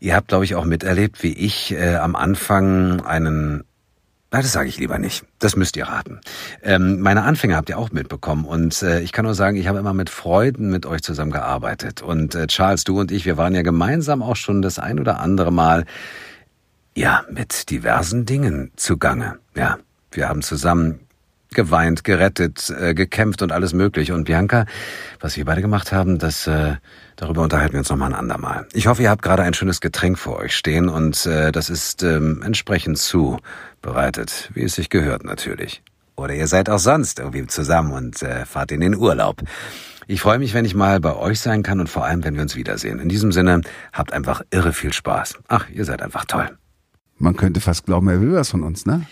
[0.00, 3.64] Ihr habt, glaube ich, auch miterlebt, wie ich äh, am Anfang einen
[4.34, 5.24] na, das sage ich lieber nicht.
[5.38, 6.18] Das müsst ihr raten.
[6.60, 9.78] Ähm, meine Anfänge habt ihr auch mitbekommen und äh, ich kann nur sagen, ich habe
[9.78, 12.02] immer mit Freuden mit euch zusammengearbeitet.
[12.02, 15.20] Und äh, Charles, du und ich, wir waren ja gemeinsam auch schon das ein oder
[15.20, 15.84] andere Mal
[16.96, 19.38] ja mit diversen Dingen zugange.
[19.54, 19.78] Ja,
[20.12, 21.00] wir haben zusammen
[21.54, 24.14] geweint, gerettet, äh, gekämpft und alles mögliche.
[24.14, 24.66] Und Bianca,
[25.20, 26.74] was wir beide gemacht haben, das äh,
[27.16, 28.66] darüber unterhalten wir uns nochmal ein andermal.
[28.72, 32.02] Ich hoffe, ihr habt gerade ein schönes Getränk vor euch stehen und äh, das ist
[32.02, 35.82] ähm, entsprechend zubereitet, wie es sich gehört natürlich.
[36.16, 39.42] Oder ihr seid auch sonst irgendwie zusammen und äh, fahrt in den Urlaub.
[40.06, 42.42] Ich freue mich, wenn ich mal bei euch sein kann und vor allem, wenn wir
[42.42, 42.98] uns wiedersehen.
[42.98, 45.38] In diesem Sinne, habt einfach irre viel Spaß.
[45.48, 46.50] Ach, ihr seid einfach toll.
[47.18, 49.06] Man könnte fast glauben, er will was von uns, ne?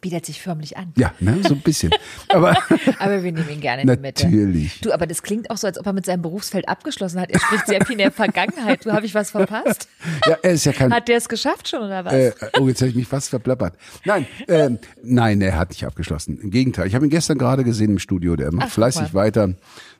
[0.00, 0.94] Bietet sich förmlich an.
[0.96, 1.92] Ja, ne, so ein bisschen.
[2.28, 2.56] Aber
[2.98, 4.24] Aber wir nehmen ihn gerne in die Mitte.
[4.24, 4.80] Natürlich.
[4.80, 7.30] Du, aber das klingt auch so, als ob er mit seinem Berufsfeld abgeschlossen hat.
[7.30, 8.86] Er spricht sehr viel in der Vergangenheit.
[8.86, 9.88] Du, habe ich was verpasst?
[10.26, 10.90] ja, er ist ja kein.
[10.90, 12.14] Hat der es geschafft schon oder was?
[12.14, 13.76] Äh, oh, jetzt habe ich mich fast verplappert.
[14.06, 16.38] Nein, ähm, nein, er hat nicht abgeschlossen.
[16.40, 16.86] Im Gegenteil.
[16.86, 18.36] Ich habe ihn gestern gerade gesehen im Studio.
[18.36, 19.14] Der macht Ach, fleißig mal.
[19.14, 19.54] weiter,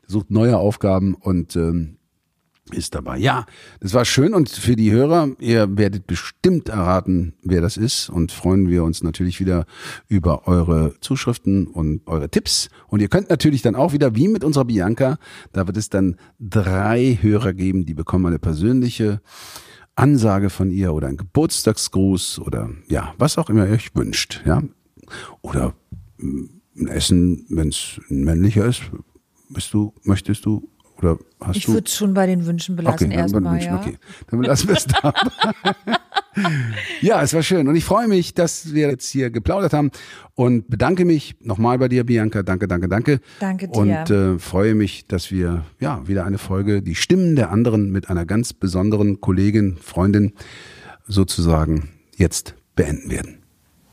[0.07, 1.99] sucht neue Aufgaben und ähm,
[2.73, 3.19] ist dabei.
[3.19, 3.47] Ja,
[3.81, 8.33] das war schön und für die Hörer, ihr werdet bestimmt erraten, wer das ist und
[8.33, 9.67] freuen wir uns natürlich wieder
[10.09, 12.69] über eure Zuschriften und eure Tipps.
[12.89, 15.19] Und ihr könnt natürlich dann auch wieder, wie mit unserer Bianca,
[15.53, 19.21] da wird es dann drei Hörer geben, die bekommen eine persönliche
[19.95, 24.63] Ansage von ihr oder ein Geburtstagsgruß oder ja, was auch immer ihr euch wünscht, ja.
[25.43, 25.75] Oder
[26.19, 26.45] mm,
[26.79, 28.83] ein Essen, wenn es ein männlicher ist,
[29.51, 30.69] bist du, möchtest du
[31.01, 33.77] oder hast ich würde es schon bei den Wünschen belassen Okay, erstmal, ja.
[33.77, 33.99] okay.
[34.31, 35.13] dann lassen wir es da.
[37.01, 39.91] ja, es war schön und ich freue mich, dass wir jetzt hier geplaudert haben
[40.35, 42.43] und bedanke mich nochmal bei dir, Bianca.
[42.43, 43.21] Danke, danke, danke.
[43.39, 43.77] Danke dir.
[43.77, 48.11] Und äh, freue mich, dass wir ja wieder eine Folge, die Stimmen der anderen mit
[48.11, 50.33] einer ganz besonderen Kollegin, Freundin
[51.07, 53.39] sozusagen jetzt beenden werden.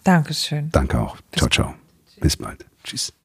[0.03, 0.69] Dankeschön.
[0.71, 1.17] Danke auch.
[1.33, 1.73] Ciao, ciao.
[2.21, 2.65] Bis bald.
[2.83, 3.13] Tschüss.